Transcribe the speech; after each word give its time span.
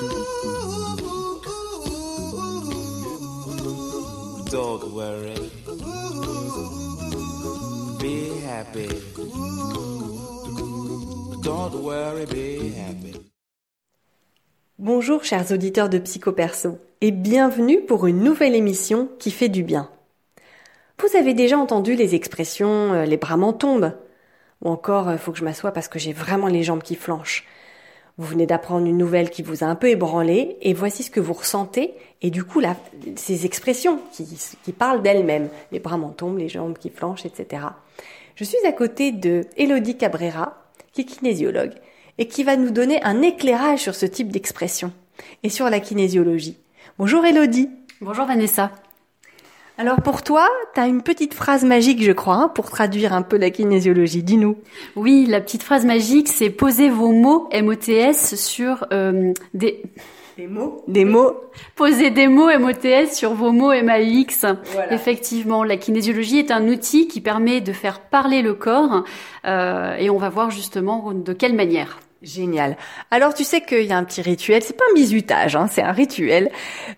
Don't 0.00 0.08
worry. 4.94 5.34
Don't 11.42 11.74
worry, 11.82 12.24
be 12.26 12.72
happy. 12.78 13.12
Bonjour 14.78 15.22
chers 15.22 15.52
auditeurs 15.52 15.90
de 15.90 15.98
Psychoperso 15.98 16.78
et 17.02 17.10
bienvenue 17.10 17.82
pour 17.82 18.06
une 18.06 18.20
nouvelle 18.20 18.54
émission 18.54 19.10
qui 19.18 19.30
fait 19.30 19.50
du 19.50 19.62
bien. 19.62 19.90
Vous 20.98 21.14
avez 21.14 21.34
déjà 21.34 21.58
entendu 21.58 21.94
les 21.94 22.14
expressions 22.14 22.94
euh, 22.94 23.04
les 23.04 23.18
bras 23.18 23.36
m'en 23.36 23.52
tombent 23.52 23.92
ou 24.62 24.70
encore 24.70 25.10
euh, 25.10 25.18
faut 25.18 25.32
que 25.32 25.38
je 25.38 25.44
m'assoie 25.44 25.72
parce 25.72 25.88
que 25.88 25.98
j'ai 25.98 26.14
vraiment 26.14 26.46
les 26.46 26.62
jambes 26.62 26.82
qui 26.82 26.94
flanchent. 26.94 27.44
Vous 28.20 28.26
venez 28.26 28.44
d'apprendre 28.44 28.86
une 28.86 28.98
nouvelle 28.98 29.30
qui 29.30 29.40
vous 29.40 29.64
a 29.64 29.66
un 29.66 29.74
peu 29.74 29.88
ébranlé 29.88 30.58
et 30.60 30.74
voici 30.74 31.02
ce 31.02 31.10
que 31.10 31.20
vous 31.20 31.32
ressentez 31.32 31.94
et 32.20 32.28
du 32.28 32.44
coup 32.44 32.60
ces 33.16 33.46
expressions 33.46 33.98
qui, 34.12 34.26
qui 34.62 34.72
parlent 34.72 35.00
d'elles-mêmes, 35.00 35.48
les 35.72 35.78
bras 35.78 35.96
m'en 35.96 36.10
tombent, 36.10 36.36
les 36.36 36.50
jambes 36.50 36.76
qui 36.76 36.90
flanchent, 36.90 37.24
etc. 37.24 37.62
Je 38.36 38.44
suis 38.44 38.58
à 38.66 38.72
côté 38.72 39.10
de 39.10 39.46
Elodie 39.56 39.96
Cabrera, 39.96 40.62
qui 40.92 41.00
est 41.00 41.04
kinésiologue 41.04 41.72
et 42.18 42.28
qui 42.28 42.44
va 42.44 42.58
nous 42.58 42.70
donner 42.70 43.02
un 43.04 43.22
éclairage 43.22 43.78
sur 43.78 43.94
ce 43.94 44.04
type 44.04 44.30
d'expression 44.30 44.92
et 45.42 45.48
sur 45.48 45.70
la 45.70 45.80
kinésiologie. 45.80 46.58
Bonjour 46.98 47.24
Elodie. 47.24 47.70
Bonjour 48.02 48.26
Vanessa. 48.26 48.70
Alors 49.80 50.02
pour 50.02 50.22
toi, 50.22 50.46
tu 50.74 50.80
as 50.80 50.88
une 50.88 51.00
petite 51.00 51.32
phrase 51.32 51.64
magique, 51.64 52.02
je 52.02 52.12
crois, 52.12 52.34
hein, 52.34 52.48
pour 52.54 52.68
traduire 52.68 53.14
un 53.14 53.22
peu 53.22 53.38
la 53.38 53.48
kinésiologie. 53.48 54.22
Dis-nous. 54.22 54.58
Oui, 54.94 55.24
la 55.26 55.40
petite 55.40 55.62
phrase 55.62 55.86
magique, 55.86 56.28
c'est 56.28 56.50
poser 56.50 56.90
vos 56.90 57.12
mots 57.12 57.48
MOTS 57.54 58.36
sur 58.36 58.86
euh, 58.92 59.32
des 59.54 59.82
des 60.36 60.46
mots, 60.46 60.84
des 60.86 61.06
mots. 61.06 61.34
Poser 61.76 62.10
des 62.10 62.28
mots 62.28 62.50
MOTS 62.58 63.14
sur 63.14 63.32
vos 63.32 63.52
mots 63.52 63.72
MAX. 63.72 64.44
Voilà. 64.74 64.92
Effectivement, 64.92 65.64
la 65.64 65.78
kinésiologie 65.78 66.40
est 66.40 66.50
un 66.50 66.68
outil 66.68 67.08
qui 67.08 67.22
permet 67.22 67.62
de 67.62 67.72
faire 67.72 68.00
parler 68.00 68.42
le 68.42 68.52
corps 68.52 69.04
euh, 69.46 69.96
et 69.96 70.10
on 70.10 70.18
va 70.18 70.28
voir 70.28 70.50
justement 70.50 71.14
de 71.14 71.32
quelle 71.32 71.54
manière. 71.54 72.00
Génial. 72.22 72.76
Alors 73.10 73.32
tu 73.32 73.44
sais 73.44 73.62
qu'il 73.62 73.84
y 73.84 73.92
a 73.92 73.96
un 73.96 74.04
petit 74.04 74.20
rituel, 74.20 74.62
c'est 74.62 74.76
pas 74.76 74.84
un 74.90 74.94
bisutage, 74.94 75.56
hein, 75.56 75.68
c'est 75.70 75.80
un 75.80 75.92
rituel. 75.92 76.50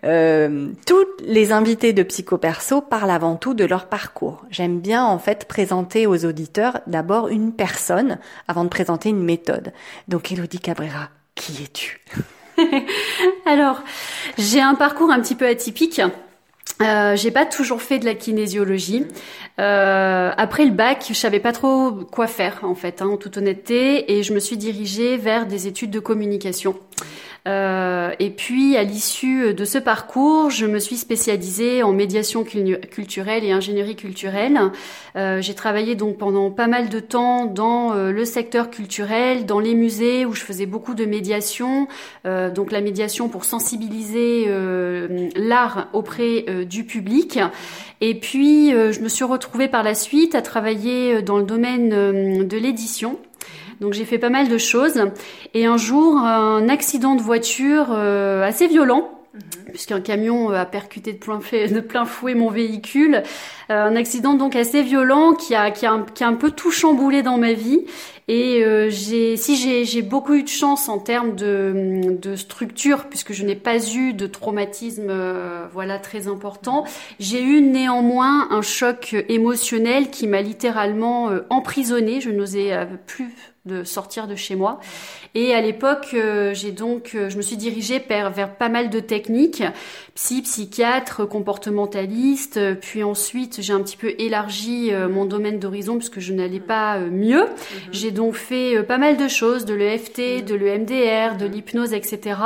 Euh, 0.03 0.69
tous 0.85 1.07
les 1.25 1.53
invités 1.53 1.93
de 1.93 2.03
Psychoperso 2.03 2.81
parlent 2.81 3.11
avant 3.11 3.37
tout 3.37 3.55
de 3.55 3.65
leur 3.65 3.87
parcours. 3.89 4.45
J'aime 4.51 4.81
bien 4.81 5.05
en 5.05 5.21
fait 5.21 5.47
présenter 5.47 6.09
aux 6.09 6.25
auditeurs 6.25 6.81
d'abord 6.89 7.29
une 7.29 7.53
personne 7.53 8.19
avant 8.49 8.65
de 8.65 8.69
présenter 8.69 9.11
une 9.11 9.23
méthode. 9.23 9.73
Donc 10.09 10.33
Elodie 10.33 10.59
Cabrera, 10.59 11.11
qui 11.37 11.63
es-tu? 11.63 12.01
Alors, 13.47 13.83
j'ai 14.39 14.61
un 14.61 14.75
parcours 14.75 15.13
un 15.13 15.21
petit 15.21 15.37
peu 15.37 15.47
atypique. 15.47 16.01
Euh, 16.81 17.17
j'ai 17.17 17.31
pas 17.31 17.47
toujours 17.47 17.81
fait 17.81 17.99
de 17.99 18.05
la 18.05 18.15
kinésiologie. 18.15 19.07
Euh, 19.63 20.33
après 20.37 20.65
le 20.65 20.73
bac, 20.73 21.05
je 21.09 21.15
savais 21.15 21.39
pas 21.39 21.53
trop 21.53 21.93
quoi 22.11 22.27
faire 22.27 22.61
en 22.63 22.75
fait, 22.75 23.01
hein, 23.01 23.07
en 23.07 23.17
toute 23.17 23.37
honnêteté, 23.37 24.13
et 24.13 24.23
je 24.25 24.33
me 24.33 24.41
suis 24.41 24.57
dirigée 24.57 25.17
vers 25.17 25.47
des 25.47 25.69
études 25.69 25.91
de 25.91 26.01
communication. 26.01 26.75
Euh, 27.49 28.13
et 28.21 28.31
puis, 28.31 28.77
à 28.77 28.85
l'issue 28.85 29.53
de 29.53 29.65
ce 29.65 29.79
parcours, 29.79 30.51
je 30.51 30.65
me 30.65 30.79
suis 30.79 30.97
spécialisée 30.97 31.83
en 31.83 31.93
médiation 31.93 32.45
culturelle 32.45 33.45
et 33.45 33.51
ingénierie 33.51 33.97
culturelle. 33.97 34.61
Euh, 35.17 35.43
j'ai 35.43 35.55
travaillé 35.55 35.97
donc 35.97 36.19
pendant 36.19 36.53
pas 36.53 36.69
mal 36.69 36.89
de 36.89 37.01
temps 37.01 37.47
dans 37.47 37.95
le 37.95 38.25
secteur 38.25 38.71
culturel, 38.71 39.45
dans 39.45 39.59
les 39.59 39.75
musées 39.75 40.25
où 40.25 40.35
je 40.35 40.43
faisais 40.43 40.67
beaucoup 40.67 40.95
de 40.95 41.05
médiation. 41.05 41.89
Donc 42.25 42.71
la 42.71 42.81
médiation 42.81 43.29
pour 43.29 43.45
sensibiliser 43.45 44.47
l'art 45.35 45.89
auprès 45.93 46.45
du 46.65 46.85
public. 46.85 47.41
Et 48.01 48.15
puis, 48.19 48.71
je 48.71 49.01
me 49.01 49.09
suis 49.09 49.25
retrouvée 49.25 49.52
par 49.71 49.83
la 49.83 49.95
suite 49.95 50.35
à 50.35 50.43
travailler 50.43 51.23
dans 51.23 51.39
le 51.39 51.45
domaine 51.45 52.47
de 52.47 52.57
l'édition. 52.57 53.19
Donc 53.83 53.95
j'ai 53.95 54.05
fait 54.05 54.19
pas 54.19 54.31
mal 54.31 54.49
de 54.49 54.59
choses. 54.59 55.03
Et 55.55 55.67
un 55.67 55.77
jour, 55.77 56.17
un 56.17 56.69
accident 56.69 57.17
de 57.17 57.21
voiture 57.21 57.89
euh, 57.91 58.45
assez 58.45 58.69
violent, 58.69 59.11
mhm. 59.35 59.41
puisqu'un 59.71 60.01
camion 60.01 60.51
a 60.51 60.65
percuté 60.65 61.13
de 61.13 61.19
plein, 61.81 62.05
fouet 62.05 62.35
mon 62.35 62.51
véhicule. 62.51 63.23
Euh, 63.71 63.85
un 63.85 63.97
accident 63.97 64.35
donc 64.35 64.57
assez 64.57 64.83
violent 64.83 65.35
qui 65.35 65.55
a, 65.55 65.71
qui, 65.71 65.87
a 65.87 65.93
un, 65.93 66.03
qui 66.03 66.25
a 66.25 66.29
un 66.29 66.35
peu 66.35 66.51
tout 66.51 66.71
chamboulé 66.71 67.23
dans 67.23 67.39
ma 67.39 67.53
vie. 67.53 67.85
Et 68.29 68.63
euh, 68.63 68.89
j'ai, 68.89 69.37
si 69.37 69.85
j'ai, 69.85 70.03
beaucoup 70.03 70.35
eu 70.35 70.45
de 70.45 70.49
chance 70.49 70.89
en 70.89 70.99
termes 70.99 71.35
de, 71.35 72.17
de 72.21 72.37
structure, 72.37 73.07
puisque 73.09 73.33
je 73.33 73.45
n'ai 73.45 73.57
pas 73.57 73.85
eu 73.95 74.15
de 74.15 74.27
traumatisme, 74.27 75.09
euh, 75.11 75.67
voilà 75.73 75.99
très 75.99 76.29
important, 76.29 76.85
j'ai 77.19 77.43
eu 77.43 77.61
néanmoins 77.61 78.49
un 78.51 78.63
choc 78.63 79.15
émotionnel 79.29 80.11
qui 80.11 80.29
m'a 80.29 80.41
littéralement 80.41 81.31
euh, 81.31 81.41
emprisonnée. 81.51 82.21
Je 82.21 82.31
n'osais 82.31 82.73
plus 83.07 83.35
de 83.65 83.85
sortir 83.85 84.27
de 84.27 84.35
chez 84.35 84.57
moi. 84.57 84.81
Et 85.37 85.55
à 85.55 85.61
l'époque, 85.61 86.09
euh, 86.15 86.53
j'ai 86.53 86.73
donc, 86.73 87.13
euh, 87.15 87.31
je 87.31 87.37
me 87.37 87.43
suis 87.43 87.57
dirigée 87.57 88.01
vers, 88.01 88.31
vers 88.33 88.57
pas 88.57 88.69
mal 88.69 88.91
de 88.91 88.99
techniques, 88.99 89.63
psy, 90.17 90.43
psychiatre, 90.43 91.29
comportementaliste. 91.29 92.59
Puis 92.81 93.05
ensuite, 93.05 93.61
j'ai 93.61 93.73
un 93.73 93.81
petit 93.81 93.97
peu 93.97 94.15
élargi 94.19 94.93
euh, 94.93 95.09
mon 95.09 95.27
domaine 95.27 95.61
d'horizon 95.61 95.97
puisque 95.97 96.19
je 96.19 96.33
n'allais 96.33 96.59
pas 96.59 96.99
mieux. 96.99 97.45
Mhm. 97.45 97.93
J'ai 97.93 98.11
donc 98.11 98.35
fait 98.35 98.83
pas 98.83 98.99
mal 98.99 99.17
de 99.17 99.29
choses, 99.29 99.65
de 99.65 99.75
l'EFT, 99.75 100.45
de 100.45 100.57
l'EMDR, 100.57 101.37
de 101.37 101.47
l'hypnose, 101.47 101.93
etc. 101.93 102.41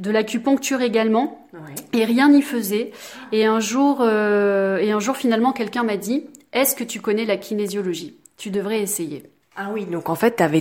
De 0.00 0.10
l'acupuncture 0.10 0.82
également. 0.82 1.46
Et 1.92 2.04
rien 2.04 2.30
n'y 2.30 2.42
faisait. 2.42 2.90
Et 3.32 3.46
un 3.46 3.60
jour, 3.60 4.04
et 4.04 4.90
un 4.90 5.00
jour 5.00 5.16
finalement, 5.16 5.52
quelqu'un 5.52 5.82
m'a 5.82 5.96
dit, 5.96 6.24
est-ce 6.52 6.74
que 6.74 6.84
tu 6.84 7.00
connais 7.00 7.24
la 7.24 7.36
kinésiologie? 7.36 8.18
Tu 8.36 8.50
devrais 8.50 8.80
essayer. 8.80 9.22
Ah 9.60 9.70
oui, 9.72 9.86
donc 9.86 10.08
en 10.08 10.14
fait, 10.14 10.36
tu 10.36 10.42
avais 10.44 10.60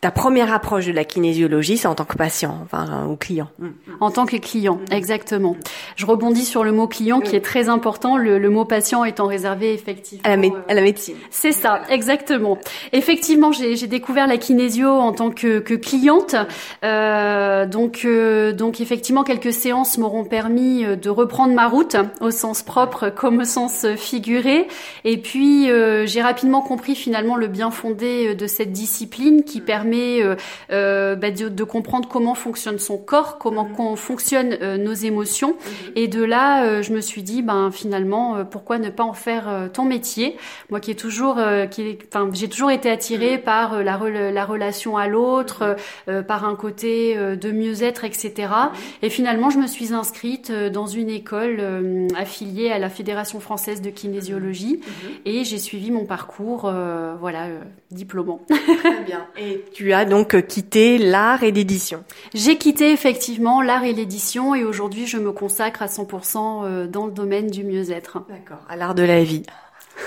ta 0.00 0.10
première 0.10 0.50
approche 0.52 0.86
de 0.86 0.92
la 0.92 1.04
kinésiologie, 1.04 1.76
c'est 1.76 1.86
en 1.86 1.94
tant 1.94 2.06
que 2.06 2.16
patient, 2.16 2.58
enfin, 2.62 3.06
ou 3.06 3.16
client. 3.16 3.48
Mm. 3.58 3.68
En 4.00 4.10
tant 4.10 4.24
que 4.24 4.36
client, 4.36 4.76
mm. 4.90 4.94
exactement. 4.94 5.56
Je 5.96 6.06
rebondis 6.06 6.46
sur 6.46 6.64
le 6.64 6.72
mot 6.72 6.86
client 6.86 7.20
qui 7.20 7.36
est 7.36 7.44
très 7.44 7.68
important, 7.68 8.16
le, 8.16 8.38
le 8.38 8.50
mot 8.50 8.64
patient 8.64 9.04
étant 9.04 9.26
réservé 9.26 9.74
effectivement 9.74 10.22
à 10.24 10.36
la, 10.36 10.48
à 10.68 10.74
la 10.74 10.80
médecine. 10.80 11.16
C'est 11.28 11.52
ça, 11.52 11.82
exactement. 11.90 12.56
Effectivement, 12.92 13.52
j'ai 13.52 13.86
découvert 13.86 14.26
la 14.26 14.38
kinésio 14.38 14.88
en 14.88 15.12
tant 15.12 15.30
que, 15.30 15.58
que 15.58 15.74
cliente. 15.74 16.34
Euh, 16.82 17.66
donc, 17.66 18.02
euh, 18.06 18.52
donc 18.52 18.80
effectivement, 18.80 19.22
quelques 19.22 19.52
séances 19.52 19.98
m'auront 19.98 20.24
permis 20.24 20.84
euh, 20.84 20.96
de 20.96 21.10
reprendre 21.10 21.52
ma 21.52 21.68
route 21.68 21.96
au 22.20 22.30
sens 22.30 22.62
propre 22.62 23.10
comme 23.10 23.40
au 23.40 23.44
sens 23.44 23.86
figuré. 23.96 24.66
Et 25.04 25.18
puis, 25.18 25.70
euh, 25.70 26.06
j'ai 26.06 26.22
rapidement 26.22 26.62
compris 26.62 26.94
finalement 26.94 27.36
le 27.36 27.48
bien 27.48 27.70
fondé 27.70 28.34
de 28.34 28.46
cette 28.46 28.72
discipline 28.72 29.44
qui 29.44 29.60
permet 29.60 29.89
euh, 29.92 30.36
euh, 30.70 31.16
bah, 31.16 31.30
de, 31.30 31.64
comprendre 31.64 32.08
comment 32.08 32.34
fonctionne 32.34 32.78
son 32.78 32.98
corps, 32.98 33.38
comment 33.38 33.64
mm 33.64 33.96
fonctionnent 33.96 34.56
euh, 34.60 34.76
nos 34.76 34.92
émotions. 34.92 35.50
Mhm. 35.50 35.92
Et 35.96 36.08
de 36.08 36.22
là, 36.22 36.82
je 36.82 36.92
me 36.92 37.00
suis 37.00 37.22
dit, 37.22 37.42
ben 37.42 37.70
finalement, 37.70 38.44
pourquoi 38.44 38.78
ne 38.78 38.90
pas 38.90 39.04
en 39.04 39.12
faire 39.12 39.70
ton 39.72 39.84
métier? 39.84 40.36
Moi, 40.70 40.80
qui 40.80 40.90
est 40.90 40.98
toujours, 40.98 41.38
qui, 41.70 41.98
enfin, 42.08 42.28
j'ai 42.32 42.48
toujours 42.48 42.70
été 42.70 42.90
attirée 42.90 43.36
mhm. 43.36 43.42
par 43.42 43.82
la, 43.82 43.98
la 44.30 44.44
relation 44.44 44.96
à 44.96 45.06
l'autre, 45.06 45.76
mhm. 46.08 46.24
par 46.24 46.44
un 46.44 46.56
côté 46.56 47.16
de 47.16 47.50
mieux-être, 47.52 48.04
etc. 48.04 48.48
Et 49.02 49.10
finalement, 49.10 49.50
je 49.50 49.58
me 49.58 49.66
suis 49.66 49.94
inscrite 49.94 50.52
dans 50.52 50.86
une 50.86 51.10
école 51.10 51.62
affiliée 52.16 52.70
à 52.70 52.78
la 52.78 52.90
Fédération 52.90 53.40
française 53.40 53.80
de 53.80 53.90
kinésiologie 53.90 54.80
et 55.24 55.44
j'ai 55.44 55.58
suivi 55.58 55.90
mon 55.90 56.04
parcours, 56.04 56.72
voilà, 57.20 57.46
diplômant. 57.90 58.40
Très 58.48 59.04
bien. 59.04 59.26
Et 59.38 59.64
tu 59.72 59.79
as 59.92 60.04
donc 60.04 60.46
quitté 60.46 60.98
l'art 60.98 61.42
et 61.42 61.50
l'édition. 61.50 62.04
J'ai 62.34 62.56
quitté 62.56 62.92
effectivement 62.92 63.62
l'art 63.62 63.84
et 63.84 63.92
l'édition 63.92 64.54
et 64.54 64.64
aujourd'hui 64.64 65.06
je 65.06 65.18
me 65.18 65.32
consacre 65.32 65.82
à 65.82 65.86
100% 65.86 66.64
euh, 66.64 66.86
dans 66.86 67.06
le 67.06 67.12
domaine 67.12 67.50
du 67.50 67.64
mieux-être. 67.64 68.22
D'accord, 68.28 68.64
à 68.68 68.76
l'art 68.76 68.94
de 68.94 69.02
la 69.02 69.24
vie. 69.24 69.42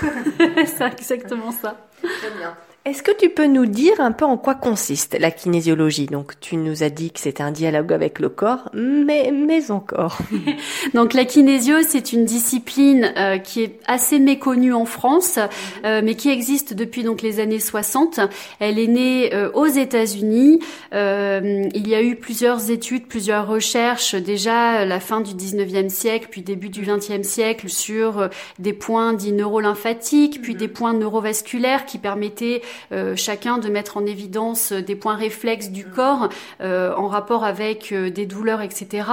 C'est 0.66 0.82
exactement 0.82 1.52
ça. 1.52 1.76
Très 2.02 2.30
bien. 2.38 2.56
Est-ce 2.86 3.02
que 3.02 3.16
tu 3.16 3.30
peux 3.30 3.46
nous 3.46 3.64
dire 3.64 3.98
un 3.98 4.12
peu 4.12 4.26
en 4.26 4.36
quoi 4.36 4.54
consiste 4.54 5.16
la 5.18 5.30
kinésiologie? 5.30 6.04
Donc, 6.04 6.38
tu 6.40 6.58
nous 6.58 6.82
as 6.82 6.90
dit 6.90 7.12
que 7.12 7.18
c'était 7.18 7.42
un 7.42 7.50
dialogue 7.50 7.94
avec 7.94 8.18
le 8.18 8.28
corps, 8.28 8.68
mais, 8.74 9.32
mais 9.32 9.70
encore. 9.70 10.18
Donc, 10.92 11.14
la 11.14 11.24
kinésio, 11.24 11.76
c'est 11.88 12.12
une 12.12 12.26
discipline 12.26 13.10
euh, 13.16 13.38
qui 13.38 13.62
est 13.62 13.80
assez 13.86 14.18
méconnue 14.18 14.74
en 14.74 14.84
France, 14.84 15.38
euh, 15.86 16.02
mais 16.04 16.14
qui 16.14 16.28
existe 16.28 16.74
depuis 16.74 17.04
donc 17.04 17.22
les 17.22 17.40
années 17.40 17.58
60. 17.58 18.20
Elle 18.60 18.78
est 18.78 18.86
née 18.86 19.34
euh, 19.34 19.50
aux 19.52 19.64
États-Unis. 19.64 20.58
il 20.92 21.88
y 21.88 21.94
a 21.94 22.02
eu 22.02 22.16
plusieurs 22.16 22.70
études, 22.70 23.06
plusieurs 23.06 23.48
recherches 23.48 24.14
déjà 24.14 24.72
à 24.72 24.84
la 24.84 25.00
fin 25.00 25.22
du 25.22 25.32
19e 25.32 25.88
siècle, 25.88 26.28
puis 26.30 26.42
début 26.42 26.68
du 26.68 26.84
20e 26.84 27.22
siècle 27.22 27.70
sur 27.70 28.28
des 28.58 28.74
points 28.74 29.14
dits 29.14 29.32
neurolymphatiques, 29.32 30.42
puis 30.42 30.54
des 30.54 30.68
points 30.68 30.92
neurovasculaires 30.92 31.86
qui 31.86 31.96
permettaient 31.96 32.60
euh, 32.92 33.16
chacun 33.16 33.58
de 33.58 33.68
mettre 33.68 33.96
en 33.96 34.06
évidence 34.06 34.72
des 34.72 34.96
points 34.96 35.16
réflexes 35.16 35.70
du 35.70 35.84
corps 35.84 36.28
en 36.60 37.08
rapport 37.08 37.44
avec 37.44 37.92
des 37.92 38.26
douleurs, 38.26 38.62
etc. 38.62 39.06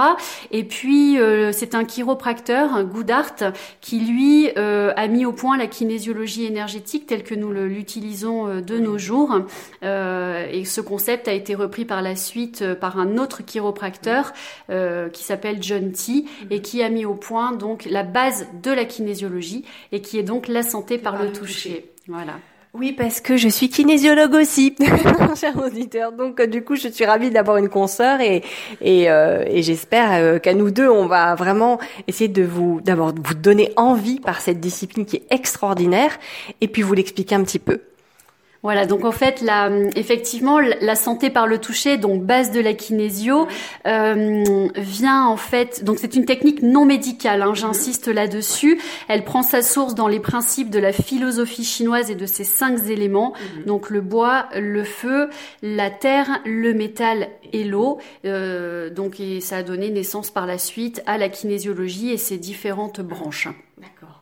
Et 0.50 0.64
puis 0.64 1.18
c'est 1.52 1.74
un 1.74 1.84
chiropracteur, 1.84 2.84
Goudart, 2.84 3.52
qui 3.80 4.00
lui 4.00 4.50
a 4.56 5.08
mis 5.08 5.24
au 5.24 5.32
point 5.32 5.56
la 5.56 5.66
kinésiologie 5.66 6.44
énergétique 6.44 7.06
telle 7.06 7.22
que 7.22 7.34
nous 7.34 7.52
l'utilisons 7.52 8.60
de 8.60 8.78
nos 8.78 8.98
jours. 8.98 9.40
et 9.82 10.64
ce 10.64 10.80
concept 10.80 11.28
a 11.28 11.32
été 11.32 11.54
repris 11.54 11.84
par 11.84 12.02
la 12.02 12.16
suite 12.16 12.74
par 12.74 12.98
un 12.98 13.18
autre 13.18 13.42
chiropracteur 13.44 14.32
qui 14.68 15.22
s'appelle 15.22 15.62
John 15.62 15.92
T 15.92 16.24
et 16.50 16.62
qui 16.62 16.82
a 16.82 16.88
mis 16.88 17.04
au 17.04 17.14
point 17.14 17.52
donc 17.52 17.86
la 17.90 18.02
base 18.02 18.46
de 18.62 18.70
la 18.70 18.84
kinésiologie 18.84 19.64
et 19.92 20.00
qui 20.00 20.18
est 20.18 20.22
donc 20.22 20.48
la 20.48 20.62
santé 20.62 20.98
par, 20.98 21.22
le 21.22 21.32
toucher. 21.32 21.90
Voilà. 22.08 22.34
Oui, 22.74 22.92
parce 22.92 23.20
que 23.20 23.36
je 23.36 23.48
suis 23.48 23.68
kinésiologue 23.68 24.32
aussi, 24.32 24.74
cher 25.36 25.54
auditeur. 25.58 26.10
Donc, 26.10 26.40
euh, 26.40 26.46
du 26.46 26.64
coup, 26.64 26.74
je 26.74 26.88
suis 26.88 27.04
ravie 27.04 27.30
d'avoir 27.30 27.58
une 27.58 27.68
consoeur 27.68 28.22
et 28.22 28.42
et, 28.80 29.10
euh, 29.10 29.44
j'espère 29.60 30.12
euh, 30.12 30.38
qu'à 30.38 30.54
nous 30.54 30.70
deux, 30.70 30.88
on 30.88 31.04
va 31.06 31.34
vraiment 31.34 31.78
essayer 32.08 32.28
de 32.28 32.42
vous 32.42 32.80
d'abord 32.82 33.12
vous 33.14 33.34
donner 33.34 33.72
envie 33.76 34.20
par 34.20 34.40
cette 34.40 34.58
discipline 34.58 35.04
qui 35.04 35.16
est 35.16 35.26
extraordinaire 35.30 36.18
et 36.62 36.68
puis 36.68 36.80
vous 36.80 36.94
l'expliquer 36.94 37.34
un 37.34 37.44
petit 37.44 37.58
peu. 37.58 37.80
Voilà, 38.62 38.86
donc 38.86 39.04
en 39.04 39.10
fait, 39.10 39.40
la, 39.40 39.70
effectivement, 39.96 40.60
la 40.60 40.94
santé 40.94 41.30
par 41.30 41.48
le 41.48 41.58
toucher, 41.58 41.96
donc 41.96 42.22
base 42.22 42.52
de 42.52 42.60
la 42.60 42.74
kinésio, 42.74 43.48
euh, 43.88 44.68
vient 44.76 45.26
en 45.26 45.36
fait, 45.36 45.82
donc 45.82 45.98
c'est 45.98 46.14
une 46.14 46.24
technique 46.26 46.62
non 46.62 46.84
médicale, 46.84 47.42
hein, 47.42 47.54
j'insiste 47.54 48.06
là-dessus. 48.06 48.80
Elle 49.08 49.24
prend 49.24 49.42
sa 49.42 49.62
source 49.62 49.96
dans 49.96 50.06
les 50.06 50.20
principes 50.20 50.70
de 50.70 50.78
la 50.78 50.92
philosophie 50.92 51.64
chinoise 51.64 52.08
et 52.12 52.14
de 52.14 52.26
ses 52.26 52.44
cinq 52.44 52.88
éléments, 52.88 53.32
mhm. 53.56 53.64
donc 53.64 53.90
le 53.90 54.00
bois, 54.00 54.46
le 54.54 54.84
feu, 54.84 55.28
la 55.62 55.90
terre, 55.90 56.40
le 56.44 56.72
métal 56.72 57.30
et 57.52 57.64
l'eau. 57.64 57.98
Euh, 58.24 58.90
donc 58.90 59.18
et 59.18 59.40
ça 59.40 59.56
a 59.56 59.62
donné 59.64 59.90
naissance 59.90 60.30
par 60.30 60.46
la 60.46 60.58
suite 60.58 61.02
à 61.06 61.18
la 61.18 61.28
kinésiologie 61.28 62.10
et 62.10 62.16
ses 62.16 62.38
différentes 62.38 63.00
branches. 63.00 63.48
D'accord. 63.78 64.21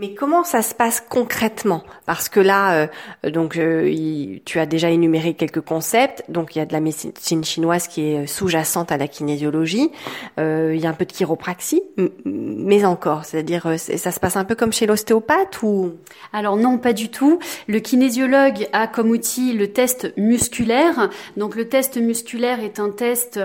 Mais 0.00 0.14
comment 0.14 0.44
ça 0.44 0.62
se 0.62 0.74
passe 0.74 1.04
concrètement? 1.06 1.82
Parce 2.06 2.30
que 2.30 2.40
là, 2.40 2.88
euh, 3.24 3.30
donc 3.30 3.58
euh, 3.58 4.38
tu 4.46 4.58
as 4.58 4.64
déjà 4.64 4.88
énuméré 4.88 5.34
quelques 5.34 5.60
concepts. 5.60 6.24
Donc 6.30 6.56
il 6.56 6.58
y 6.58 6.62
a 6.62 6.64
de 6.64 6.72
la 6.72 6.80
médecine 6.80 7.44
chinoise 7.44 7.86
qui 7.86 8.06
est 8.06 8.26
sous-jacente 8.26 8.92
à 8.92 8.96
la 8.96 9.08
kinésiologie. 9.08 9.90
Euh, 10.38 10.72
il 10.74 10.80
y 10.80 10.86
a 10.86 10.88
un 10.88 10.94
peu 10.94 11.04
de 11.04 11.12
chiropraxie, 11.12 11.82
mais 12.24 12.86
encore, 12.86 13.26
c'est-à-dire 13.26 13.74
ça 13.76 14.10
se 14.10 14.18
passe 14.18 14.36
un 14.36 14.44
peu 14.46 14.54
comme 14.54 14.72
chez 14.72 14.86
l'ostéopathe 14.86 15.62
ou? 15.62 15.92
Alors 16.32 16.56
non, 16.56 16.78
pas 16.78 16.94
du 16.94 17.10
tout. 17.10 17.38
Le 17.68 17.78
kinésiologue 17.78 18.68
a 18.72 18.86
comme 18.86 19.10
outil 19.10 19.52
le 19.52 19.70
test 19.70 20.14
musculaire. 20.16 21.10
Donc 21.36 21.56
le 21.56 21.68
test 21.68 21.98
musculaire 21.98 22.64
est 22.64 22.80
un 22.80 22.88
test, 22.88 23.38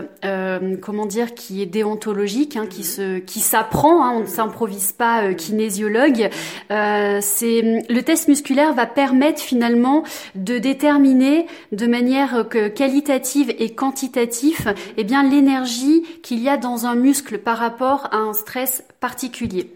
comment 0.82 1.06
dire, 1.06 1.34
qui 1.34 1.62
est 1.62 1.66
déontologique, 1.66 2.56
hein, 2.56 2.66
qui 2.66 2.86
se, 2.86 3.20
qui 3.20 3.42
s'apprend. 3.42 4.06
Hein, 4.06 4.14
on 4.16 4.20
ne 4.22 4.26
s'improvise 4.26 4.94
pas 4.94 5.34
kinésiologue. 5.34 6.30
Euh, 6.72 7.20
c'est 7.22 7.84
le 7.90 8.02
test 8.02 8.28
musculaire 8.28 8.74
va 8.74 8.86
permettre 8.86 9.42
finalement 9.42 10.04
de 10.36 10.58
déterminer 10.58 11.48
de 11.72 11.88
manière 11.88 12.48
qualitative 12.76 13.54
et 13.58 13.74
quantitative 13.74 14.74
eh 14.98 15.04
bien 15.04 15.24
l'énergie 15.24 16.04
qu'il 16.24 16.40
y 16.40 16.50
a 16.50 16.58
dans 16.58 16.86
un 16.86 16.96
muscle 16.96 17.38
par 17.38 17.58
rapport 17.58 18.08
à 18.12 18.18
un 18.18 18.34
stress 18.34 18.84
particulier. 19.00 19.72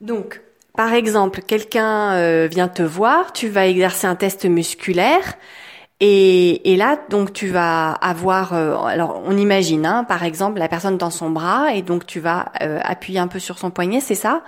Donc, 0.00 0.40
par 0.76 0.92
exemple, 0.92 1.40
quelqu'un 1.40 2.12
euh, 2.12 2.48
vient 2.50 2.68
te 2.68 2.82
voir, 2.82 3.32
tu 3.32 3.48
vas 3.48 3.66
exercer 3.66 4.06
un 4.06 4.14
test 4.14 4.44
musculaire. 4.44 5.34
Et, 6.00 6.72
et, 6.72 6.76
là, 6.76 6.98
donc, 7.08 7.32
tu 7.32 7.48
vas 7.48 7.92
avoir, 7.92 8.52
euh, 8.52 8.76
alors, 8.82 9.22
on 9.24 9.36
imagine, 9.36 9.86
hein, 9.86 10.04
par 10.04 10.24
exemple, 10.24 10.58
la 10.58 10.68
personne 10.68 10.98
dans 10.98 11.10
son 11.10 11.30
bras, 11.30 11.72
et 11.74 11.80
donc 11.80 12.04
tu 12.04 12.20
vas 12.20 12.52
euh, 12.60 12.80
appuyer 12.82 13.18
un 13.18 13.28
peu 13.28 13.38
sur 13.38 13.58
son 13.58 13.70
poignet, 13.70 14.00
c'est 14.00 14.14
ça? 14.14 14.42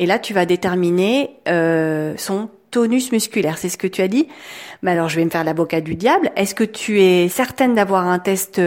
Et 0.00 0.06
là, 0.06 0.18
tu 0.18 0.34
vas 0.34 0.46
déterminer 0.46 1.36
euh, 1.46 2.14
son 2.16 2.48
tonus 2.72 3.12
musculaire, 3.12 3.56
c'est 3.56 3.68
ce 3.68 3.78
que 3.78 3.86
tu 3.86 4.02
as 4.02 4.08
dit? 4.08 4.26
Mais 4.82 4.90
alors, 4.90 5.08
je 5.08 5.14
vais 5.16 5.24
me 5.24 5.30
faire 5.30 5.44
l'avocat 5.44 5.80
du 5.80 5.94
diable. 5.94 6.32
Est-ce 6.34 6.56
que 6.56 6.64
tu 6.64 7.00
es 7.00 7.28
certaine 7.28 7.76
d'avoir 7.76 8.08
un 8.08 8.18
test 8.18 8.60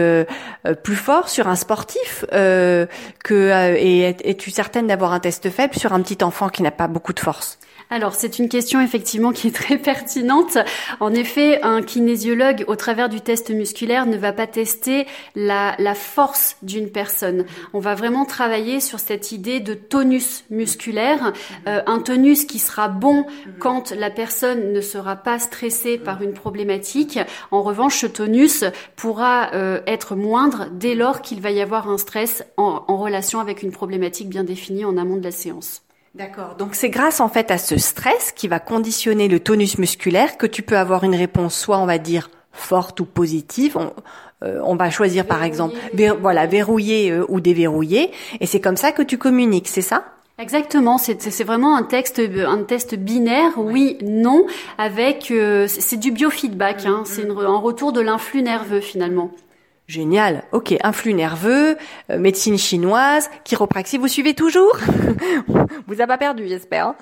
plus 0.82 0.96
fort 0.96 1.28
sur 1.28 1.48
un 1.48 1.56
sportif 1.56 2.24
que 2.30 3.76
et 3.76 4.00
es-tu 4.02 4.50
certaine 4.50 4.86
d'avoir 4.86 5.14
un 5.14 5.20
test 5.20 5.48
faible 5.48 5.74
sur 5.74 5.94
un 5.94 6.02
petit 6.02 6.22
enfant 6.22 6.50
qui 6.50 6.62
n'a 6.62 6.70
pas 6.70 6.86
beaucoup 6.86 7.14
de 7.14 7.20
force? 7.20 7.58
Alors, 7.94 8.16
c'est 8.16 8.40
une 8.40 8.48
question 8.48 8.80
effectivement 8.80 9.30
qui 9.30 9.46
est 9.46 9.54
très 9.54 9.78
pertinente. 9.78 10.58
En 10.98 11.14
effet, 11.14 11.62
un 11.62 11.80
kinésiologue, 11.80 12.64
au 12.66 12.74
travers 12.74 13.08
du 13.08 13.20
test 13.20 13.50
musculaire, 13.50 14.06
ne 14.06 14.16
va 14.16 14.32
pas 14.32 14.48
tester 14.48 15.06
la, 15.36 15.76
force 15.94 16.56
d'une 16.62 16.90
personne. 16.90 17.44
On 17.72 17.78
va 17.78 17.94
vraiment 17.94 18.24
travailler 18.24 18.80
sur 18.80 18.98
cette 18.98 19.30
idée 19.30 19.60
de 19.60 19.74
tonus 19.74 20.42
musculaire, 20.50 21.32
euh, 21.68 21.82
un 21.86 22.00
tonus 22.00 22.46
qui 22.46 22.58
sera 22.58 22.88
bon 22.88 23.26
quand 23.60 23.92
la 23.92 24.10
personne 24.10 24.72
ne 24.72 24.80
sera 24.80 25.14
pas 25.14 25.38
stressée 25.38 25.96
par 25.96 26.20
une 26.20 26.32
problématique. 26.32 27.20
En 27.52 27.62
revanche, 27.62 27.98
ce 27.98 28.06
tonus 28.06 28.64
pourra 28.96 29.54
euh, 29.54 29.80
être 29.86 30.16
moindre 30.16 30.66
dès 30.72 30.96
lors 30.96 31.22
qu'il 31.22 31.40
va 31.40 31.52
y 31.52 31.60
avoir 31.60 31.88
un 31.88 31.98
stress 31.98 32.44
en 32.56 32.96
relation 32.96 33.38
avec 33.38 33.62
une 33.62 33.70
problématique 33.70 34.28
bien 34.28 34.42
définie 34.42 34.84
en 34.84 34.96
amont 34.96 35.16
de 35.16 35.22
la 35.22 35.30
séance. 35.30 35.83
D'accord. 36.14 36.54
Donc 36.56 36.76
c'est 36.76 36.90
grâce 36.90 37.20
en 37.20 37.28
fait 37.28 37.50
à 37.50 37.58
ce 37.58 37.76
stress 37.76 38.30
qui 38.30 38.46
va 38.46 38.60
conditionner 38.60 39.26
le 39.26 39.40
tonus 39.40 39.78
musculaire 39.78 40.38
que 40.38 40.46
tu 40.46 40.62
peux 40.62 40.78
avoir 40.78 41.02
une 41.02 41.16
réponse 41.16 41.58
soit 41.58 41.78
on 41.78 41.86
va 41.86 41.98
dire 41.98 42.30
forte 42.52 43.00
ou 43.00 43.04
positive. 43.04 43.76
On, 43.76 43.92
euh, 44.44 44.60
on 44.62 44.76
va 44.76 44.90
choisir 44.90 45.26
par 45.26 45.42
exemple 45.42 45.74
voilà 46.20 46.46
verrouiller 46.46 47.10
euh, 47.10 47.24
ou 47.28 47.40
déverrouiller 47.40 48.12
et 48.40 48.46
c'est 48.46 48.60
comme 48.60 48.76
ça 48.76 48.92
que 48.92 49.02
tu 49.02 49.18
communiques, 49.18 49.68
c'est 49.68 49.82
ça? 49.82 50.04
Exactement, 50.36 50.98
c'est 50.98 51.44
vraiment 51.44 51.76
un 51.76 51.84
texte, 51.84 52.20
un 52.20 52.64
test 52.64 52.96
binaire, 52.96 53.52
oui, 53.56 53.98
non, 54.02 54.46
avec 54.78 55.30
euh, 55.30 55.68
c'est 55.68 55.96
du 55.96 56.10
biofeedback, 56.10 56.86
hein, 56.86 57.02
c'est 57.04 57.28
un 57.28 57.56
retour 57.56 57.92
de 57.92 58.00
l'influx 58.00 58.42
nerveux 58.42 58.80
finalement. 58.80 59.30
Génial. 59.86 60.44
Ok, 60.52 60.74
influx 60.82 61.12
nerveux, 61.12 61.76
euh, 62.10 62.18
médecine 62.18 62.56
chinoise, 62.56 63.28
chiropraxie, 63.44 63.98
vous 63.98 64.08
suivez 64.08 64.32
toujours 64.32 64.78
Vous 65.86 66.00
avez 66.00 66.06
pas 66.06 66.16
perdu, 66.16 66.48
j'espère. 66.48 66.88
Hein. 66.88 66.96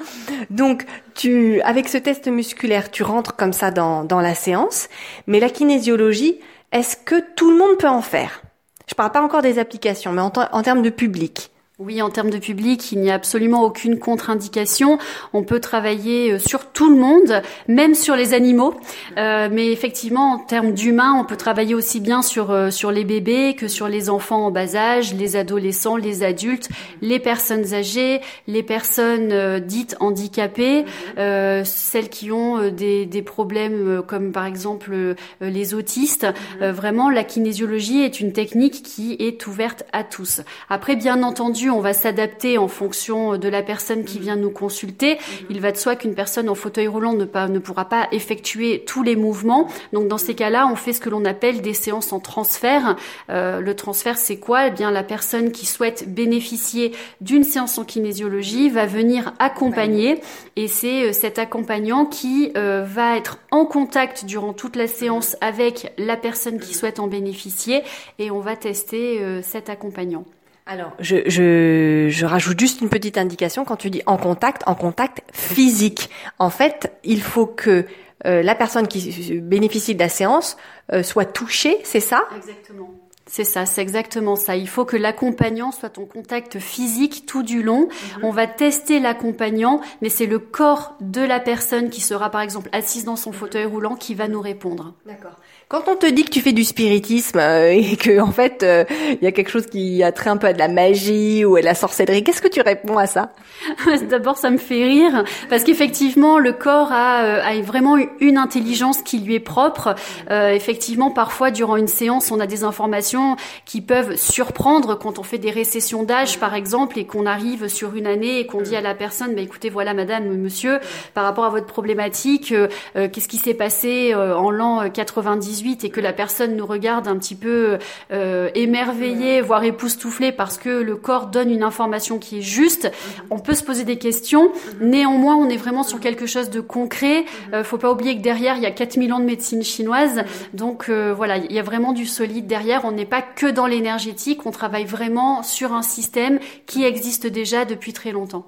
Donc, 0.51 0.85
tu, 1.15 1.61
avec 1.63 1.89
ce 1.89 1.97
test 1.97 2.27
musculaire, 2.27 2.91
tu 2.91 3.05
rentres 3.05 3.37
comme 3.37 3.53
ça 3.53 3.71
dans, 3.71 4.03
dans 4.03 4.21
la 4.21 4.35
séance. 4.35 4.89
Mais 5.29 5.39
la 5.39 5.49
kinésiologie, 5.49 6.41
est-ce 6.73 6.97
que 6.97 7.23
tout 7.37 7.53
le 7.53 7.59
monde 7.59 7.79
peut 7.79 7.89
en 7.89 8.03
faire? 8.03 8.43
Je 8.89 8.95
parle 8.95 9.13
pas 9.13 9.23
encore 9.23 9.43
des 9.43 9.61
applications, 9.61 10.11
mais 10.11 10.23
en, 10.23 10.33
en 10.35 10.63
termes 10.63 10.83
de 10.83 10.91
public. 10.91 11.52
Oui, 11.85 12.01
en 12.01 12.11
termes 12.11 12.31
de 12.31 12.39
public, 12.39 12.93
il 12.93 13.01
n'y 13.01 13.11
a 13.11 13.15
absolument 13.15 13.65
aucune 13.65 13.99
contre-indication. 13.99 14.99
On 15.33 15.43
peut 15.43 15.59
travailler 15.59 16.35
euh, 16.35 16.39
sur 16.39 16.67
tout 16.67 16.89
le 16.89 16.97
monde, 16.97 17.43
même 17.67 17.97
sur 17.97 18.15
les 18.15 18.35
animaux. 18.35 18.75
Euh, 19.19 19.49
mais 19.51 19.73
effectivement, 19.73 20.35
en 20.35 20.39
termes 20.39 20.75
d'humains, 20.75 21.15
on 21.19 21.25
peut 21.25 21.37
travailler 21.37 21.75
aussi 21.75 21.99
bien 21.99 22.23
sur 22.23 22.53
euh, 22.53 22.71
sur 22.71 22.93
les 22.93 23.03
bébés 23.05 23.57
que 23.57 23.67
sur 23.67 23.89
les 23.89 24.11
enfants 24.11 24.47
en 24.47 24.51
bas 24.53 24.77
âge, 24.77 25.13
les 25.15 25.35
adolescents, 25.35 25.97
les 25.97 26.23
adultes, 26.23 26.69
les 27.01 27.19
personnes 27.19 27.75
âgées, 27.75 28.21
les 28.47 28.63
personnes 28.63 29.59
dites 29.59 29.97
handicapées, 29.99 30.85
celles 31.17 32.09
qui 32.11 32.31
ont 32.31 32.71
des, 32.71 33.07
des 33.07 33.23
problèmes 33.23 34.03
comme 34.07 34.31
par 34.31 34.47
exemple 34.47 35.17
les 35.41 35.75
autistes. 35.75 36.27
vraiment, 36.61 37.11
la 37.11 37.25
kinésiologie 37.25 38.03
est 38.03 38.21
une 38.21 38.33
technique 38.33 38.83
qui 38.83 39.17
est 39.19 39.47
ouverte 39.47 39.85
à 39.93 40.05
tous. 40.05 40.43
Après, 40.69 40.97
bien 40.97 41.23
entendu, 41.23 41.71
on 41.73 41.81
va 41.81 41.93
s'adapter 41.93 42.59
en 42.59 42.69
fonction 42.69 43.37
de 43.37 43.49
la 43.49 43.63
personne 43.63 44.05
qui 44.05 44.19
vient 44.19 44.37
nous 44.37 44.51
consulter. 44.51 45.19
Il 45.51 45.61
va 45.61 45.73
de 45.73 45.77
soi 45.77 45.97
qu'une 45.97 46.15
personne 46.15 46.49
en 46.49 46.55
fauteuil 46.55 46.87
roulant 46.87 47.15
ne, 47.15 47.25
pas, 47.25 47.49
ne 47.49 47.59
pourra 47.59 47.87
pas 47.87 48.09
effectuer 48.13 48.85
tous 48.87 49.03
les 49.03 49.17
mouvements. 49.17 49.69
Donc 49.93 50.09
dans 50.09 50.19
ces 50.19 50.35
cas-là, 50.35 50.69
on 50.71 50.77
fait 50.77 50.93
ce 50.93 51.01
que 51.01 51.11
l'on 51.11 51.25
appelle 51.25 51.63
des 51.63 51.75
séances 51.75 52.13
en 52.13 52.21
transfert. 52.21 52.97
Euh, 53.31 53.61
le 53.61 53.75
transfert, 53.75 54.19
c'est 54.19 54.39
quoi? 54.39 54.69
Eh 54.69 54.71
bien, 54.71 54.91
la 54.91 55.03
personne 55.03 55.53
qui 55.53 55.67
souhaite 55.67 56.13
bénéficier 56.13 56.93
d'une 57.21 57.45
séance 57.45 57.79
en 57.79 57.85
kinésiologie 57.85 58.69
va 58.69 58.87
venir 58.87 59.35
accompagner, 59.39 60.21
et 60.57 60.69
c'est 60.69 61.09
euh, 61.09 61.13
cet 61.13 61.39
accompagnant 61.39 62.07
qui 62.07 62.53
euh, 62.57 62.85
va 62.87 63.17
être 63.17 63.39
en 63.51 63.65
contact 63.65 64.25
durant 64.25 64.53
toute 64.53 64.77
la 64.77 64.87
séance 64.87 65.37
avec 65.41 65.93
la 65.99 66.17
personne 66.17 66.59
qui 66.59 66.75
souhaite 66.75 67.01
en 67.01 67.07
bénéficier, 67.07 67.83
et 68.19 68.31
on 68.31 68.41
va 68.41 68.57
tester 68.57 69.43
cet 69.43 69.71
accompagnant. 69.71 70.25
Alors, 70.67 70.93
je, 71.01 71.17
je, 71.27 72.07
je, 72.09 72.27
rajoute 72.27 72.61
juste 72.61 72.81
une 72.81 72.89
petite 72.89 73.19
indication 73.19 73.65
quand 73.65 73.77
tu 73.77 73.91
dis 73.91 74.03
en 74.07 74.17
contact, 74.17 74.63
en 74.67 74.75
contact 74.75 75.23
physique. 75.33 76.09
En 76.39 76.51
fait, 76.51 76.93
il 77.03 77.21
faut 77.21 77.47
que 77.47 77.85
euh, 78.27 78.43
la 78.43 78.55
personne 78.55 78.87
qui 78.87 79.41
bénéficie 79.41 79.95
de 79.95 80.01
la 80.01 80.09
séance 80.09 80.57
euh, 80.93 81.03
soit 81.03 81.25
touchée, 81.25 81.79
c'est 81.83 82.01
ça? 82.01 82.23
Exactement. 82.37 82.91
C'est 83.27 83.45
ça, 83.45 83.67
c'est 83.67 83.81
exactement 83.81 84.37
ça. 84.37 84.57
Il 84.57 84.69
faut 84.69 84.85
que 84.85 84.97
l'accompagnant 84.97 85.73
soit 85.73 85.97
en 85.99 86.05
contact 86.05 86.59
physique 86.59 87.25
tout 87.25 87.43
du 87.43 87.63
long. 87.63 87.89
On 88.23 88.31
va 88.31 88.47
tester 88.47 89.01
l'accompagnant, 89.01 89.81
mais 90.03 90.09
c'est 90.09 90.27
le 90.27 90.39
corps 90.39 90.97
de 91.01 91.23
la 91.23 91.41
personne 91.41 91.89
qui 91.89 92.01
sera 92.01 92.31
par 92.31 92.41
exemple 92.41 92.69
assise 92.73 93.05
dans 93.05 93.17
son 93.17 93.33
fauteuil 93.33 93.65
roulant 93.65 93.95
qui 93.95 94.15
va 94.15 94.29
nous 94.29 94.41
répondre. 94.41 94.95
D'accord. 95.07 95.37
Quand 95.73 95.89
on 95.89 95.97
te 95.97 96.05
dit 96.05 96.25
que 96.25 96.31
tu 96.31 96.43
fais 96.43 96.53
du 96.53 96.65
spiritisme 96.65 97.39
euh, 97.39 97.71
et 97.71 97.97
que 97.97 98.21
en 98.21 98.31
fait 98.31 98.63
euh, 98.63 98.85
il 99.09 99.23
y 99.23 99.27
a 99.27 99.33
quelque 99.33 99.49
chose 99.49 99.65
qui 99.65 100.03
a 100.03 100.13
trait 100.13 100.29
un 100.29 100.37
peu 100.37 100.49
à 100.49 100.53
de 100.53 100.59
la 100.59 100.69
magie 100.69 101.47
ou 101.47 101.57
à 101.57 101.63
la 101.63 101.75
sorcellerie, 101.75 102.23
qu'est-ce 102.23 102.43
que 102.43 102.49
tu 102.49 102.61
réponds 102.61 102.99
à 102.99 103.07
ça? 103.07 103.33
D'abord, 104.11 104.37
ça 104.37 104.51
me 104.51 104.59
fait 104.59 104.85
rire 104.85 105.25
parce 105.49 105.65
qu'effectivement, 105.65 106.39
le 106.39 106.53
corps 106.53 106.93
a, 106.93 107.25
euh, 107.25 107.43
a, 107.43 107.59
vraiment 107.63 107.97
une 108.21 108.37
intelligence 108.37 109.01
qui 109.01 109.21
lui 109.21 109.37
est 109.37 109.41
propre. 109.41 109.95
effectivement, 110.29 111.11
parfois 111.11 111.51
durant 111.51 111.77
une 111.77 111.89
séance, 111.89 112.31
on 112.31 112.41
a 112.41 112.47
des 112.47 112.65
informations 112.65 113.37
qui 113.65 113.81
peuvent 113.81 114.17
surprendre 114.17 114.99
quand 114.99 115.19
on 115.19 115.23
fait 115.23 115.39
des 115.39 115.51
récessions 115.51 116.03
d'âge, 116.03 116.39
par 116.39 116.55
exemple, 116.55 116.99
et 116.99 117.07
qu'on 117.07 117.25
arrive 117.25 117.69
sur 117.69 117.97
une 117.97 118.07
année 118.07 118.41
et 118.41 118.47
qu'on 118.47 118.61
dit 118.61 118.77
à 118.77 118.83
la 118.83 118.95
personne, 118.95 119.35
bah, 119.35 119.41
écoutez, 119.41 119.71
voilà, 119.71 119.95
madame, 119.95 120.37
monsieur, 120.37 120.81
par 121.15 121.25
rapport 121.25 121.45
à 121.45 121.51
votre 121.51 121.67
problématique, 121.67 122.53
qu'est-ce 122.95 123.29
qui 123.29 123.39
s'est 123.39 123.55
passé 123.55 124.15
en 124.15 124.51
l'an 124.51 124.91
98 124.91 125.62
et 125.63 125.91
que 125.91 126.01
la 126.01 126.13
personne 126.13 126.57
nous 126.57 126.67
regarde 126.67 127.07
un 127.07 127.17
petit 127.17 127.35
peu 127.35 127.79
euh, 128.13 128.51
émerveillée, 128.55 129.41
voire 129.41 129.63
époustouflée 129.65 130.33
parce 130.33 130.59
que 130.59 130.69
le 130.69 130.97
corps 130.97 131.27
donne 131.27 131.51
une 131.51 131.63
information 131.63 132.19
qui 132.19 132.39
est 132.39 132.43
juste, 132.43 132.91
on 133.31 133.39
peut 133.39 133.55
se 133.55 133.63
poser 133.63 133.85
des 133.85 133.97
questions. 133.97 134.51
Néanmoins, 134.81 135.37
on 135.37 135.49
est 135.49 135.57
vraiment 135.57 135.83
sur 135.85 136.01
quelque 136.01 136.27
chose 136.27 136.51
de 136.51 136.61
concret. 136.61 137.25
Euh, 137.53 137.63
faut 137.63 137.79
pas 137.79 137.93
oublier 137.93 138.17
que 138.17 138.23
derrière, 138.23 138.57
il 138.57 138.63
y 138.63 138.67
a 138.67 138.71
4000 138.71 139.13
ans 139.13 139.21
de 139.21 139.25
médecine 139.25 139.63
chinoise. 139.63 140.25
Donc 140.53 140.89
euh, 140.89 141.15
voilà, 141.15 141.37
il 141.37 141.53
y 141.53 141.59
a 141.59 141.63
vraiment 141.63 141.93
du 141.93 142.07
solide 142.07 142.47
derrière. 142.47 142.85
On 142.85 142.93
n'est 142.93 143.07
pas 143.07 143.23
que 143.23 143.47
dans 143.47 143.67
l'énergétique, 143.67 144.45
on 144.47 144.51
travaille 144.51 144.85
vraiment 144.85 145.43
sur 145.43 145.73
un 145.73 145.83
système 145.83 146.41
qui 146.67 146.85
existe 146.85 147.27
déjà 147.27 147.65
depuis 147.65 147.93
très 147.93 148.11
longtemps. 148.11 148.47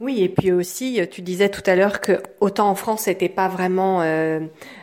Oui, 0.00 0.22
et 0.22 0.30
puis 0.30 0.50
aussi, 0.50 0.98
tu 1.10 1.20
disais 1.20 1.50
tout 1.50 1.62
à 1.66 1.76
l'heure 1.76 2.00
que 2.00 2.22
autant 2.40 2.70
en 2.70 2.74
France, 2.74 3.02
c'était 3.02 3.28
pas 3.28 3.48
vraiment 3.48 4.00
euh, 4.00 4.40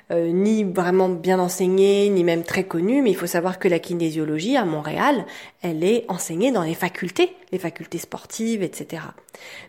euh, 0.10 0.32
ni 0.32 0.64
vraiment 0.64 1.10
bien 1.10 1.38
enseigné, 1.40 2.10
ni 2.10 2.24
même 2.24 2.44
très 2.44 2.64
connu, 2.64 3.02
mais 3.02 3.10
il 3.10 3.16
faut 3.16 3.28
savoir 3.28 3.60
que 3.60 3.68
la 3.68 3.80
kinésiologie 3.80 4.56
à 4.56 4.64
Montréal, 4.64 5.26
elle 5.62 5.84
est 5.84 6.06
enseignée 6.08 6.52
dans 6.52 6.64
les 6.64 6.76
facultés, 6.76 7.36
les 7.52 7.60
facultés 7.60 7.98
sportives, 7.98 8.64
etc. 8.64 9.04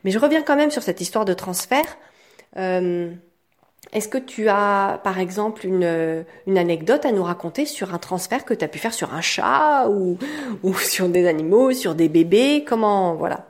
Mais 0.04 0.12
je 0.12 0.18
reviens 0.18 0.42
quand 0.42 0.56
même 0.56 0.70
sur 0.70 0.82
cette 0.82 1.00
histoire 1.00 1.24
de 1.24 1.34
transfert. 1.34 1.98
Euh, 2.56 3.10
est-ce 3.92 4.08
que 4.08 4.18
tu 4.18 4.48
as, 4.48 5.00
par 5.02 5.18
exemple, 5.18 5.66
une, 5.66 6.24
une 6.46 6.58
anecdote 6.58 7.04
à 7.04 7.10
nous 7.10 7.24
raconter 7.24 7.66
sur 7.66 7.92
un 7.92 7.98
transfert 7.98 8.44
que 8.44 8.54
tu 8.54 8.64
as 8.64 8.68
pu 8.68 8.78
faire 8.78 8.94
sur 8.94 9.14
un 9.14 9.20
chat 9.20 9.88
ou, 9.88 10.18
ou 10.62 10.74
sur 10.74 11.08
des 11.08 11.26
animaux, 11.26 11.72
sur 11.72 11.94
des 11.94 12.08
bébés? 12.08 12.64
Comment, 12.66 13.14
voilà 13.16 13.46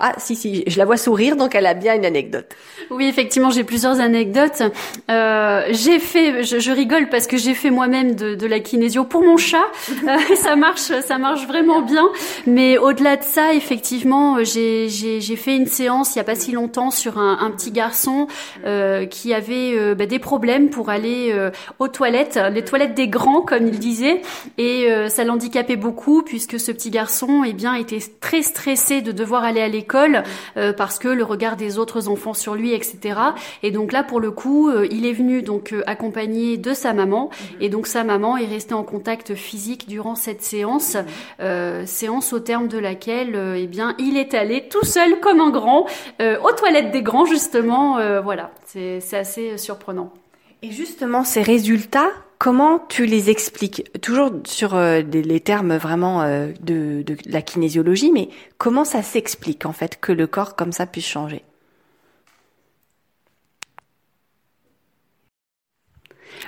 ah, 0.00 0.14
si, 0.18 0.34
si, 0.34 0.64
je 0.66 0.78
la 0.78 0.84
vois 0.84 0.96
sourire, 0.96 1.36
donc 1.36 1.54
elle 1.54 1.66
a 1.66 1.74
bien 1.74 1.94
une 1.94 2.06
anecdote. 2.06 2.46
Oui, 2.90 3.06
effectivement, 3.06 3.50
j'ai 3.50 3.64
plusieurs 3.64 4.00
anecdotes. 4.00 4.62
Euh, 5.10 5.62
j'ai 5.70 5.98
fait, 5.98 6.42
je, 6.42 6.58
je, 6.58 6.70
rigole 6.70 7.08
parce 7.08 7.26
que 7.26 7.36
j'ai 7.36 7.54
fait 7.54 7.70
moi-même 7.70 8.14
de, 8.14 8.34
de, 8.34 8.46
la 8.46 8.60
kinésio 8.60 9.04
pour 9.04 9.22
mon 9.22 9.36
chat. 9.36 9.64
Euh, 10.04 10.36
ça 10.36 10.54
marche, 10.54 10.80
ça 10.80 11.16
marche 11.16 11.46
vraiment 11.46 11.80
bien. 11.80 12.06
Mais 12.46 12.76
au-delà 12.76 13.16
de 13.16 13.22
ça, 13.22 13.54
effectivement, 13.54 14.44
j'ai 14.44 14.88
fait 15.36 15.56
une 15.56 15.66
séance 15.66 16.14
il 16.14 16.18
y 16.18 16.20
a 16.20 16.24
pas 16.24 16.34
si 16.34 16.52
longtemps 16.52 16.90
sur 16.90 17.18
un, 17.18 17.38
un 17.40 17.50
petit 17.50 17.70
garçon 17.70 18.26
euh, 18.66 19.06
qui 19.06 19.32
avait 19.32 19.76
euh, 19.76 19.94
bah, 19.94 20.06
des 20.06 20.18
problèmes 20.18 20.70
pour 20.70 20.90
aller 20.90 21.30
euh, 21.32 21.50
aux 21.78 21.88
toilettes, 21.88 22.38
les 22.52 22.64
toilettes 22.64 22.94
des 22.94 23.08
grands, 23.08 23.42
comme 23.42 23.66
il 23.66 23.78
disait, 23.78 24.22
et 24.58 24.90
euh, 24.90 25.08
ça 25.08 25.24
l'handicapait 25.24 25.76
beaucoup 25.76 26.22
puisque 26.22 26.58
ce 26.58 26.72
petit 26.72 26.90
garçon, 26.90 27.42
eh 27.46 27.52
bien, 27.52 27.74
était 27.74 28.02
très 28.20 28.42
stressé 28.42 29.00
de 29.00 29.12
devoir 29.12 29.44
aller 29.44 29.60
à 29.60 29.68
l'école 29.74 30.22
euh, 30.56 30.72
parce 30.72 30.98
que 30.98 31.08
le 31.08 31.24
regard 31.24 31.56
des 31.56 31.78
autres 31.78 32.08
enfants 32.08 32.34
sur 32.34 32.54
lui, 32.54 32.72
etc. 32.72 33.20
Et 33.62 33.70
donc 33.70 33.92
là, 33.92 34.02
pour 34.02 34.20
le 34.20 34.30
coup, 34.30 34.70
euh, 34.70 34.86
il 34.90 35.04
est 35.04 35.12
venu 35.12 35.42
donc 35.42 35.72
euh, 35.72 35.82
accompagné 35.86 36.56
de 36.56 36.72
sa 36.72 36.92
maman, 36.92 37.30
et 37.60 37.68
donc 37.68 37.86
sa 37.86 38.04
maman 38.04 38.36
est 38.36 38.46
restée 38.46 38.74
en 38.74 38.84
contact 38.84 39.34
physique 39.34 39.88
durant 39.88 40.14
cette 40.14 40.42
séance, 40.42 40.96
séance 41.84 42.32
au 42.32 42.40
terme 42.40 42.68
de 42.68 42.78
laquelle, 42.78 43.36
eh 43.56 43.66
bien, 43.66 43.94
il 43.98 44.16
est 44.16 44.34
allé 44.34 44.68
tout 44.68 44.84
seul 44.84 45.20
comme 45.20 45.40
un 45.40 45.50
grand 45.50 45.86
aux 46.20 46.52
toilettes 46.52 46.92
des 46.92 47.02
grands 47.02 47.24
justement. 47.24 47.98
voilà, 48.22 48.50
c'est 48.66 49.00
assez 49.12 49.58
surprenant. 49.58 50.12
Et 50.62 50.70
justement, 50.70 51.24
ces 51.24 51.42
résultats, 51.42 52.10
comment 52.44 52.78
tu 52.78 53.06
les 53.06 53.30
expliques? 53.30 53.90
Toujours 54.02 54.30
sur 54.44 54.74
euh, 54.74 55.00
les 55.00 55.40
termes 55.40 55.78
vraiment 55.78 56.20
euh, 56.20 56.52
de, 56.60 57.00
de, 57.00 57.16
la 57.24 57.40
kinésiologie, 57.40 58.12
mais 58.12 58.28
comment 58.58 58.84
ça 58.84 59.02
s'explique 59.02 59.64
en 59.64 59.72
fait 59.72 59.98
que 59.98 60.12
le 60.12 60.26
corps 60.26 60.54
comme 60.54 60.70
ça 60.70 60.84
puisse 60.84 61.06
changer? 61.06 61.42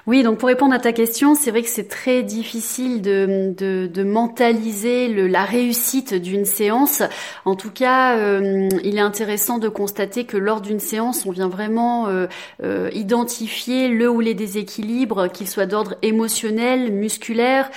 Oui, 0.07 0.23
donc 0.23 0.39
pour 0.39 0.49
répondre 0.49 0.73
à 0.73 0.79
ta 0.79 0.93
question, 0.93 1.35
c'est 1.35 1.51
vrai 1.51 1.63
que 1.63 1.69
c'est 1.69 1.89
très 1.89 2.23
difficile 2.23 3.03
de, 3.03 3.53
de, 3.57 4.03
mentaliser 4.05 5.09
la 5.09 5.45
réussite 5.45 6.15
d'une 6.15 6.45
séance. 6.45 7.03
En 7.45 7.57
tout 7.57 7.73
cas, 7.73 8.17
euh, 8.17 8.69
il 8.85 8.99
est 8.99 9.01
intéressant 9.01 9.59
de 9.59 9.69
constater 9.69 10.25
que 10.25 10.37
lors 10.37 10.61
d'une 10.61 10.79
séance, 10.79 11.27
on 11.27 11.33
vient 11.33 11.49
vraiment 11.49 12.07
euh, 12.07 12.29
euh, 12.63 12.89
identifier 12.93 13.89
le 13.89 14.09
ou 14.09 14.21
les 14.21 14.35
déséquilibres, 14.35 15.29
qu'ils 15.29 15.49
soient 15.49 15.67
d'ordre 15.67 15.97
émotionnel, 16.03 16.93
musculaire, 16.93 17.69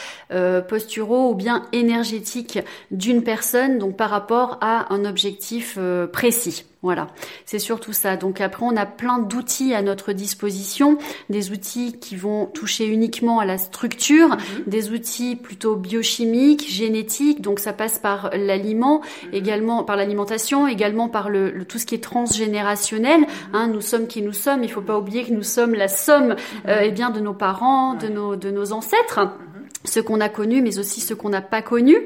posturaux 0.68 1.32
ou 1.32 1.36
bien 1.36 1.66
énergétique 1.72 2.60
d'une 2.92 3.24
personne, 3.24 3.80
donc 3.80 3.98
par 3.98 4.12
rapport 4.12 4.60
à 4.62 4.94
un 4.94 5.04
objectif 5.04 5.80
précis. 6.14 6.69
Voilà, 6.82 7.08
c'est 7.46 7.60
surtout 7.60 7.92
ça. 7.92 8.16
Donc 8.16 8.40
après, 8.40 8.66
on 8.66 8.78
a 8.78 8.86
plein 8.86 9.20
d'outils 9.20 9.74
à 9.74 9.82
notre 9.82 10.14
disposition, 10.14 10.98
des 11.30 11.52
outils 11.52 12.00
qui 12.00 12.16
vont 12.16 12.46
toucher 12.46 12.88
uniquement 12.88 13.40
à 13.40 13.46
la 13.46 13.58
structure, 13.58 14.30
mhm. 14.30 14.64
des 14.66 14.92
outils 14.92 15.36
plutôt 15.36 15.76
biochimiques, 15.76 16.70
génétiques. 16.70 17.42
Donc 17.42 17.60
ça 17.60 17.74
passe 17.74 18.00
par 18.00 18.30
l'aliment, 18.34 19.02
mhm. 19.02 19.34
également 19.34 19.84
par 19.84 19.98
l'alimentation, 19.98 20.68
également 20.68 21.10
par 21.10 21.30
le, 21.30 21.66
tout 21.66 21.80
ce 21.80 21.86
qui 21.86 21.96
est 21.96 22.04
transgénérationnel. 22.04 23.22
Mhm. 23.22 23.28
Hein, 23.52 23.68
nous 23.68 23.82
sommes 23.82 24.08
qui 24.08 24.22
nous 24.22 24.32
sommes. 24.32 24.64
Il 24.64 24.72
faut 24.72 24.80
pas 24.80 24.98
oublier 24.98 25.26
que 25.26 25.34
nous 25.34 25.44
sommes 25.44 25.74
la 25.74 25.90
somme, 25.90 26.38
euh, 26.70 26.80
eh 26.84 26.92
bien, 26.92 27.10
de 27.10 27.20
nos 27.20 27.34
parents, 27.34 27.96
de 27.96 28.08
nos 28.08 28.38
de 28.38 28.52
nos 28.52 28.72
ancêtres 28.72 29.20
ce 29.90 30.00
qu'on 30.00 30.22
a 30.22 30.30
connu, 30.30 30.62
mais 30.62 30.80
aussi 30.80 31.02
ce 31.02 31.14
qu'on 31.14 31.30
n'a 31.30 31.42
pas 31.42 31.62
connu. 31.62 31.98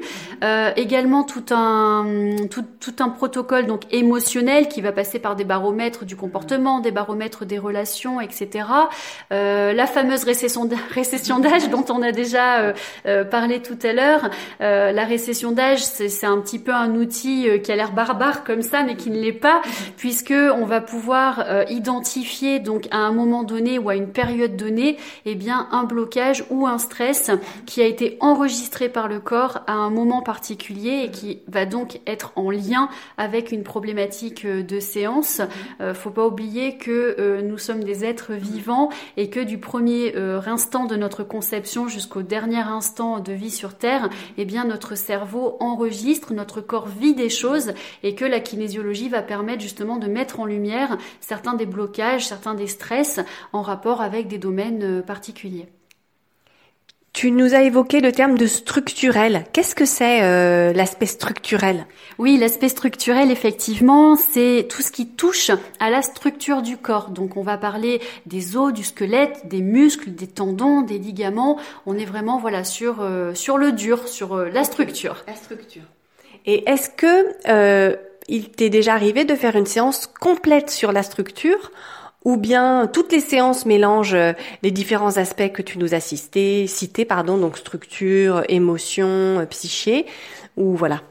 Euh, 0.42 0.70
également 0.76 1.24
tout 1.24 1.44
un 1.50 2.06
tout, 2.50 2.64
tout, 2.80 2.94
un 3.00 3.08
protocole 3.08 3.66
donc 3.66 3.82
émotionnel 3.92 4.68
qui 4.68 4.80
va 4.80 4.92
passer 4.92 5.18
par 5.18 5.36
des 5.36 5.44
baromètres 5.44 6.04
du 6.04 6.16
comportement, 6.16 6.80
des 6.80 6.90
baromètres 6.90 7.44
des 7.44 7.58
relations, 7.58 8.20
etc. 8.20 8.66
Euh, 9.32 9.72
la 9.72 9.86
fameuse 9.86 10.24
récession 10.24 10.68
récession 10.90 11.38
d'âge 11.38 11.68
dont 11.70 11.84
on 11.88 12.02
a 12.02 12.12
déjà 12.12 12.60
euh, 12.60 12.72
euh 13.06 13.24
parlé 13.24 13.60
tout 13.60 13.78
à 13.82 13.92
l'heure. 13.92 14.30
Euh, 14.60 14.92
la 14.92 15.04
récession 15.04 15.52
d'âge, 15.52 15.82
c'est 15.82 16.26
un 16.26 16.38
petit 16.40 16.58
peu 16.58 16.72
un 16.72 16.94
outil 16.94 17.48
euh, 17.48 17.58
qui 17.58 17.72
a 17.72 17.76
l'air 17.76 17.92
barbare 17.92 18.44
comme 18.44 18.62
ça, 18.62 18.82
mais 18.82 18.96
qui 18.96 19.10
ne 19.10 19.18
l'est 19.18 19.32
pas, 19.32 19.62
puisque 19.96 20.32
on 20.32 20.64
va 20.64 20.80
pouvoir 20.80 21.44
identifier 21.68 22.58
donc 22.58 22.86
à 22.90 22.98
un 22.98 23.12
moment 23.12 23.42
donné 23.42 23.78
ou 23.78 23.88
à 23.88 23.96
une 23.96 24.08
période 24.08 24.56
donnée, 24.56 24.96
eh 25.26 25.34
bien 25.34 25.68
un 25.72 25.84
blocage 25.84 26.44
ou 26.50 26.66
un 26.66 26.78
stress 26.78 27.30
qui 27.66 27.73
a 27.82 27.86
été 27.86 28.16
enregistré 28.20 28.88
par 28.88 29.08
le 29.08 29.20
corps 29.20 29.60
à 29.66 29.72
un 29.72 29.90
moment 29.90 30.22
particulier 30.22 31.04
et 31.04 31.10
qui 31.10 31.40
va 31.48 31.66
donc 31.66 32.00
être 32.06 32.32
en 32.36 32.50
lien 32.50 32.88
avec 33.16 33.52
une 33.52 33.62
problématique 33.62 34.44
euh, 34.44 34.62
de 34.62 34.80
séance. 34.80 35.40
Euh, 35.80 35.94
faut 35.94 36.10
pas 36.10 36.26
oublier 36.26 36.76
que 36.76 37.16
euh, 37.18 37.42
nous 37.42 37.58
sommes 37.58 37.84
des 37.84 38.04
êtres 38.04 38.32
vivants 38.32 38.88
et 39.16 39.30
que 39.30 39.40
du 39.40 39.58
premier 39.58 40.14
euh, 40.16 40.40
instant 40.46 40.84
de 40.84 40.96
notre 40.96 41.24
conception 41.24 41.88
jusqu'au 41.88 42.22
dernier 42.22 42.60
instant 42.60 43.20
de 43.20 43.32
vie 43.32 43.50
sur 43.50 43.74
Terre, 43.74 44.08
eh 44.36 44.44
bien 44.44 44.64
notre 44.64 44.96
cerveau 44.96 45.56
enregistre, 45.60 46.32
notre 46.32 46.60
corps 46.60 46.88
vit 46.88 47.14
des 47.14 47.28
choses 47.28 47.72
et 48.02 48.14
que 48.14 48.24
la 48.24 48.40
kinésiologie 48.40 49.08
va 49.08 49.22
permettre 49.22 49.62
justement 49.62 49.96
de 49.96 50.06
mettre 50.06 50.40
en 50.40 50.46
lumière 50.46 50.98
certains 51.20 51.54
des 51.54 51.66
blocages, 51.66 52.26
certains 52.26 52.54
des 52.54 52.66
stress 52.66 53.20
en 53.52 53.62
rapport 53.62 54.00
avec 54.00 54.28
des 54.28 54.38
domaines 54.38 55.02
particuliers. 55.02 55.68
Tu 57.14 57.30
nous 57.30 57.54
as 57.54 57.62
évoqué 57.62 58.00
le 58.00 58.10
terme 58.10 58.36
de 58.36 58.46
structurel. 58.46 59.44
Qu'est-ce 59.52 59.76
que 59.76 59.84
c'est 59.84 60.24
euh, 60.24 60.72
l'aspect 60.72 61.06
structurel? 61.06 61.86
Oui, 62.18 62.36
l'aspect 62.38 62.68
structurel, 62.68 63.30
effectivement, 63.30 64.16
c'est 64.16 64.66
tout 64.68 64.82
ce 64.82 64.90
qui 64.90 65.06
touche 65.06 65.52
à 65.78 65.90
la 65.90 66.02
structure 66.02 66.60
du 66.60 66.76
corps. 66.76 67.10
Donc, 67.10 67.36
on 67.36 67.42
va 67.42 67.56
parler 67.56 68.00
des 68.26 68.56
os, 68.56 68.72
du 68.72 68.82
squelette, 68.82 69.46
des 69.46 69.62
muscles, 69.62 70.10
des 70.10 70.26
tendons, 70.26 70.82
des 70.82 70.98
ligaments. 70.98 71.56
On 71.86 71.96
est 71.96 72.04
vraiment 72.04 72.40
voilà 72.40 72.64
sur 72.64 72.96
euh, 73.00 73.32
sur 73.32 73.58
le 73.58 73.70
dur, 73.70 74.08
sur 74.08 74.34
euh, 74.34 74.48
la 74.48 74.64
structure. 74.64 75.22
La 75.28 75.36
structure. 75.36 75.84
Et 76.46 76.68
est-ce 76.68 76.90
que 76.90 77.96
il 78.26 78.50
t'est 78.50 78.70
déjà 78.70 78.94
arrivé 78.94 79.24
de 79.24 79.36
faire 79.36 79.54
une 79.54 79.66
séance 79.66 80.06
complète 80.06 80.70
sur 80.70 80.90
la 80.90 81.04
structure 81.04 81.70
ou 82.24 82.36
bien 82.36 82.88
toutes 82.92 83.12
les 83.12 83.20
séances 83.20 83.66
mélangent 83.66 84.14
euh, 84.14 84.32
les 84.62 84.70
différents 84.70 85.16
aspects 85.18 85.52
que 85.52 85.62
tu 85.62 85.78
nous 85.78 85.94
as 85.94 86.00
cités, 86.00 86.66
cités 86.66 87.04
pardon, 87.04 87.36
donc 87.36 87.58
structure, 87.58 88.42
émotion, 88.48 89.06
euh, 89.06 89.46
psyché, 89.46 90.06
ou 90.56 90.74
voilà. 90.74 91.02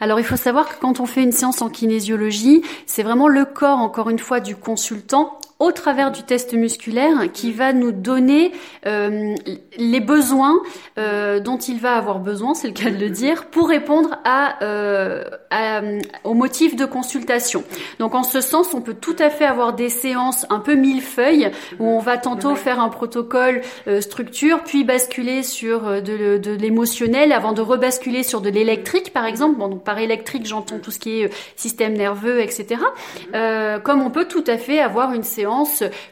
Alors 0.00 0.18
il 0.18 0.24
faut 0.24 0.36
savoir 0.36 0.68
que 0.68 0.80
quand 0.80 0.98
on 0.98 1.06
fait 1.06 1.22
une 1.22 1.32
séance 1.32 1.62
en 1.62 1.68
kinésiologie, 1.68 2.62
c'est 2.86 3.02
vraiment 3.02 3.28
le 3.28 3.44
corps, 3.44 3.78
encore 3.78 4.10
une 4.10 4.18
fois, 4.18 4.40
du 4.40 4.56
consultant 4.56 5.38
au 5.62 5.70
travers 5.70 6.10
du 6.10 6.24
test 6.24 6.54
musculaire 6.54 7.30
qui 7.32 7.52
va 7.52 7.72
nous 7.72 7.92
donner 7.92 8.50
euh, 8.84 9.36
les 9.78 10.00
besoins 10.00 10.60
euh, 10.98 11.38
dont 11.38 11.56
il 11.56 11.78
va 11.78 11.94
avoir 11.94 12.18
besoin, 12.18 12.54
c'est 12.54 12.66
le 12.66 12.72
cas 12.72 12.90
de 12.90 12.96
le 12.96 13.10
dire, 13.10 13.46
pour 13.46 13.68
répondre 13.68 14.18
à, 14.24 14.60
euh, 14.64 15.22
à, 15.50 15.80
au 16.24 16.34
motif 16.34 16.74
de 16.74 16.84
consultation. 16.84 17.62
Donc 18.00 18.16
en 18.16 18.24
ce 18.24 18.40
sens, 18.40 18.74
on 18.74 18.80
peut 18.80 18.96
tout 19.00 19.14
à 19.20 19.30
fait 19.30 19.44
avoir 19.44 19.72
des 19.72 19.88
séances 19.88 20.46
un 20.50 20.58
peu 20.58 20.74
millefeuilles 20.74 21.52
où 21.78 21.86
on 21.86 22.00
va 22.00 22.18
tantôt 22.18 22.56
faire 22.56 22.80
un 22.80 22.88
protocole 22.88 23.62
euh, 23.86 24.00
structure, 24.00 24.64
puis 24.64 24.82
basculer 24.82 25.44
sur 25.44 26.02
de, 26.02 26.38
de 26.38 26.50
l'émotionnel 26.50 27.30
avant 27.30 27.52
de 27.52 27.60
rebasculer 27.60 28.24
sur 28.24 28.40
de 28.40 28.50
l'électrique, 28.50 29.12
par 29.12 29.26
exemple. 29.26 29.60
Bon, 29.60 29.68
donc 29.68 29.84
par 29.84 30.00
électrique, 30.00 30.44
j'entends 30.44 30.80
tout 30.80 30.90
ce 30.90 30.98
qui 30.98 31.20
est 31.20 31.30
système 31.54 31.92
nerveux, 31.92 32.40
etc. 32.40 32.80
comme 33.84 34.02
on 34.02 34.10
peut 34.10 34.26
tout 34.26 34.44
à 34.48 34.58
fait 34.58 34.80
avoir 34.80 35.12
une 35.12 35.22
séance 35.22 35.51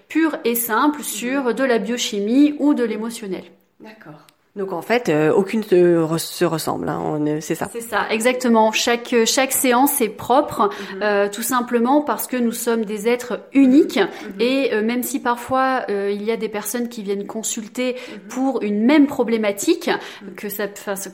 pure 0.09 0.37
et 0.45 0.55
simple 0.55 1.03
sur 1.03 1.55
de 1.55 1.65
la 1.65 1.79
biochimie 1.79 2.55
ou 2.59 2.75
de 2.75 2.85
l'émotionnel. 2.85 3.45
D'accord. 3.81 4.27
Donc 4.61 4.75
en 4.75 4.83
fait, 4.83 5.09
euh, 5.09 5.33
aucune 5.33 5.63
se, 5.63 6.07
se 6.19 6.45
ressemble, 6.45 6.91
hein, 6.91 7.19
c'est 7.41 7.55
ça. 7.55 7.71
C'est 7.73 7.81
ça, 7.81 8.03
exactement. 8.11 8.73
Chaque 8.73 9.15
chaque 9.25 9.53
séance 9.53 10.03
est 10.03 10.11
propre, 10.11 10.69
mhm. 10.69 11.01
euh, 11.03 11.29
tout 11.31 11.43
simplement 11.43 12.03
parce 12.03 12.27
que 12.27 12.37
nous 12.37 12.53
sommes 12.53 12.85
des 12.85 13.09
êtres 13.09 13.41
uniques 13.55 13.97
mhm. 13.97 14.41
et 14.41 14.75
euh, 14.75 14.83
même 14.83 15.03
si 15.03 15.19
parfois 15.19 15.87
euh, 15.89 16.11
il 16.15 16.23
y 16.23 16.31
a 16.31 16.37
des 16.37 16.51
personnes 16.51 16.91
qui 16.91 17.03
viennent 17.03 17.27
consulter 17.27 17.95
mhm. 17.95 18.19
pour 18.29 18.63
une 18.63 18.85
même 18.85 19.07
problématique, 19.07 19.89
que 20.37 20.51
ça, 20.51 20.67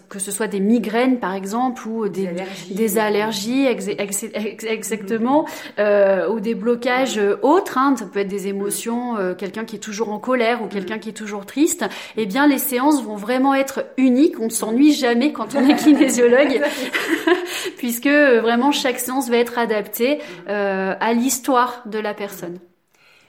que 0.09 0.19
ce 0.19 0.33
soit 0.33 0.49
des 0.49 0.59
migraines 0.59 1.21
par 1.21 1.35
exemple 1.35 1.87
ou 1.87 2.09
des, 2.09 2.31
des 2.71 2.99
allergies, 2.99 3.67
exactement, 3.67 5.47
ou 5.79 6.41
des 6.41 6.55
blocages 6.57 7.21
autres, 7.43 7.79
hein, 7.79 7.95
ça 7.97 8.07
peut 8.07 8.19
être 8.21 8.29
des 8.29 8.49
émotions, 8.49 9.15
quelqu'un 9.39 9.65
qui 9.65 9.77
est 9.77 9.81
toujours 9.81 10.11
en 10.11 10.19
colère 10.19 10.63
ou 10.63 10.67
quelqu'un 10.67 10.99
qui 10.99 11.11
est 11.11 11.13
toujours 11.13 11.47
triste. 11.47 11.85
Eh 12.17 12.27
bien, 12.27 12.49
les 12.49 12.59
séances 12.59 13.03
vont 13.03 13.17
vraiment 13.17 13.36
être 13.55 13.87
unique. 13.97 14.41
On 14.41 14.47
ne 14.47 14.51
s'ennuie 14.51 14.93
jamais 14.93 15.33
quand 15.33 15.55
on 15.55 15.69
est 15.69 15.77
kinésiologue, 15.83 16.61
puisque 17.79 18.07
euh, 18.07 18.41
vraiment 18.41 18.73
chaque 18.73 18.99
séance 18.99 19.29
va 19.29 19.37
être 19.37 19.59
adaptée 19.59 20.21
euh, 20.49 20.95
à 20.99 21.13
l'histoire 21.13 21.83
de 21.87 21.99
la 21.99 22.15
personne. 22.15 22.59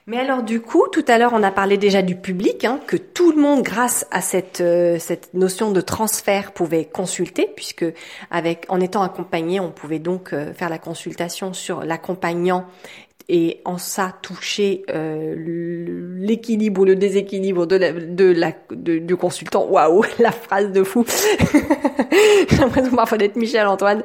Mais 0.10 0.18
alors 0.20 0.42
du 0.42 0.62
coup, 0.62 0.88
tout 0.90 1.04
à 1.10 1.18
l'heure, 1.18 1.34
on 1.34 1.44
a 1.44 1.52
parlé 1.52 1.78
déjà 1.78 2.02
du 2.02 2.16
public, 2.16 2.64
hein, 2.64 2.80
que 2.88 2.96
tout 2.96 3.34
le 3.34 3.42
monde, 3.42 3.62
grâce 3.62 4.08
à 4.10 4.22
cette 4.22 4.62
euh, 4.62 4.98
cette 5.00 5.34
notion 5.34 5.72
de 5.72 5.82
transfert, 5.82 6.54
pouvait 6.54 6.86
consulter, 6.86 7.50
puisque 7.54 7.86
avec 8.32 8.66
en 8.70 8.80
étant 8.80 9.02
accompagné, 9.02 9.60
on 9.60 9.70
pouvait 9.70 10.00
donc 10.00 10.30
faire 10.30 10.70
la 10.70 10.78
consultation 10.78 11.52
sur 11.54 11.84
l'accompagnant 11.84 12.66
et 13.30 13.60
en 13.66 13.78
ça 13.78 14.14
toucher 14.22 14.84
euh, 14.90 15.36
l'équilibre 16.18 16.82
ou 16.82 16.86
le 16.86 16.96
déséquilibre 16.96 17.66
de 17.66 17.76
la, 17.76 17.92
de 17.92 18.26
la 18.26 18.54
du 18.72 19.16
consultant. 19.18 19.66
Waouh, 19.66 20.04
la 20.20 20.32
phrase 20.32 20.72
de 20.72 20.84
fou. 20.84 21.06
J'ai 22.50 22.58
l'impression 22.58 22.96
parfois 22.96 23.18
d'être 23.18 23.36
Michel 23.36 23.68
Antoine, 23.68 24.02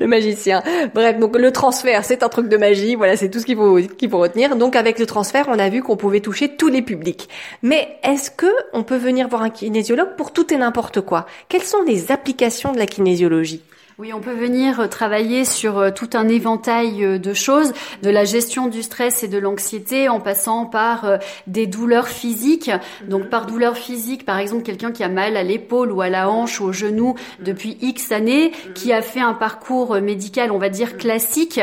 le 0.00 0.06
magicien. 0.06 0.62
Bref, 0.94 1.18
donc 1.18 1.36
le 1.38 1.52
transfert, 1.52 2.04
c'est 2.04 2.22
un 2.22 2.28
truc 2.28 2.48
de 2.48 2.56
magie. 2.56 2.96
Voilà, 2.96 3.16
c'est 3.16 3.30
tout 3.30 3.38
ce 3.38 3.46
qu'il 3.46 3.56
faut 3.56 3.76
qu'il 3.76 4.10
faut 4.10 4.18
retenir. 4.18 4.56
Donc 4.56 4.74
avec 4.74 4.98
le 4.98 5.06
transfert, 5.06 5.46
on 5.48 5.58
a 5.58 5.68
vu 5.68 5.82
qu'on 5.82 5.96
pouvait 5.96 6.20
toucher 6.20 6.56
tous 6.56 6.68
les 6.68 6.82
publics. 6.82 7.28
Mais 7.62 7.96
est-ce 8.02 8.30
que 8.30 8.52
on 8.72 8.82
peut 8.82 8.96
venir 8.96 9.28
voir 9.28 9.42
un 9.42 9.50
kinésiologue 9.50 10.16
pour 10.16 10.32
tout 10.32 10.52
et 10.52 10.56
n'importe 10.56 11.00
quoi? 11.00 11.26
Quelles 11.48 11.62
sont 11.62 11.82
les 11.86 12.10
applications 12.10 12.72
de 12.72 12.78
la 12.78 12.86
kinésiologie? 12.86 13.62
Oui, 13.96 14.12
on 14.12 14.18
peut 14.18 14.32
venir 14.32 14.88
travailler 14.88 15.44
sur 15.44 15.78
euh, 15.78 15.90
tout 15.92 16.10
un 16.14 16.26
éventail 16.26 17.04
euh, 17.04 17.16
de 17.16 17.32
choses, 17.32 17.72
de 18.02 18.10
la 18.10 18.24
gestion 18.24 18.66
du 18.66 18.82
stress 18.82 19.22
et 19.22 19.28
de 19.28 19.38
l'anxiété, 19.38 20.08
en 20.08 20.18
passant 20.18 20.66
par 20.66 21.04
euh, 21.04 21.18
des 21.46 21.68
douleurs 21.68 22.08
physiques. 22.08 22.72
Donc 23.08 23.30
par 23.30 23.46
douleur 23.46 23.76
physique, 23.76 24.24
par 24.24 24.40
exemple, 24.40 24.64
quelqu'un 24.64 24.90
qui 24.90 25.04
a 25.04 25.08
mal 25.08 25.36
à 25.36 25.44
l'épaule 25.44 25.92
ou 25.92 26.00
à 26.00 26.08
la 26.08 26.28
hanche 26.28 26.60
ou 26.60 26.64
au 26.64 26.72
genou 26.72 27.14
depuis 27.38 27.78
X 27.82 28.10
années, 28.10 28.50
qui 28.74 28.92
a 28.92 29.00
fait 29.00 29.20
un 29.20 29.32
parcours 29.32 29.94
médical, 30.00 30.50
on 30.50 30.58
va 30.58 30.70
dire 30.70 30.96
classique, 30.96 31.60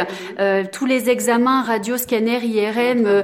tous 0.71 0.85
les 0.85 1.09
examens, 1.09 1.63
radio, 1.63 1.97
scanner, 1.97 2.39
IRM, 2.43 3.23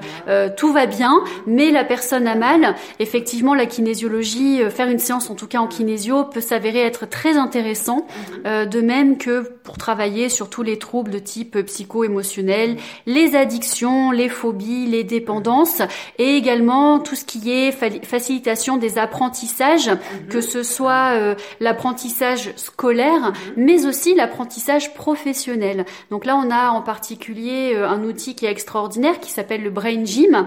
tout 0.58 0.74
va 0.74 0.86
bien, 0.86 1.22
mais 1.46 1.72
la 1.72 1.84
personne 1.84 2.28
a 2.28 2.36
mal. 2.36 2.76
Effectivement, 3.00 3.54
la 3.54 3.66
kinésiologie, 3.66 4.62
faire 4.70 4.90
une 4.90 5.00
séance, 5.00 5.30
en 5.30 5.36
tout 5.36 5.48
cas 5.48 5.60
en 5.60 5.68
kinésio, 5.68 6.26
peut 6.26 6.42
s'avérer 6.42 6.82
être 6.82 7.08
très 7.08 7.38
intéressant. 7.38 8.06
de 8.44 8.82
même 8.82 8.97
que 9.06 9.42
pour 9.64 9.78
travailler 9.78 10.30
sur 10.30 10.50
tous 10.50 10.64
les 10.64 10.80
troubles 10.80 11.12
de 11.12 11.20
type 11.20 11.58
psycho-émotionnel, 11.58 12.78
les 13.06 13.36
addictions, 13.36 14.12
les 14.12 14.30
phobies, 14.30 14.88
les 14.88 15.04
dépendances 15.04 15.82
et 16.18 16.36
également 16.36 17.00
tout 17.00 17.16
ce 17.16 17.26
qui 17.26 17.52
est 17.52 17.72
facilitation 17.72 18.78
des 18.78 18.98
apprentissages, 18.98 19.90
mhm. 19.90 20.28
que 20.30 20.42
ce 20.42 20.64
soit 20.64 21.14
euh, 21.14 21.36
l'apprentissage 21.60 22.52
scolaire, 22.56 23.32
mhm. 23.32 23.34
mais 23.58 23.86
aussi 23.86 24.16
l'apprentissage 24.16 24.94
professionnel. 24.94 25.86
Donc 26.10 26.26
là, 26.26 26.36
on 26.36 26.50
a 26.50 26.70
en 26.70 26.82
particulier 26.82 27.74
euh, 27.76 27.88
un 27.88 28.04
outil 28.04 28.36
qui 28.36 28.46
est 28.46 28.52
extraordinaire 28.52 29.20
qui 29.20 29.32
s'appelle 29.32 29.64
le 29.64 29.70
Brain 29.70 30.06
Gym. 30.06 30.46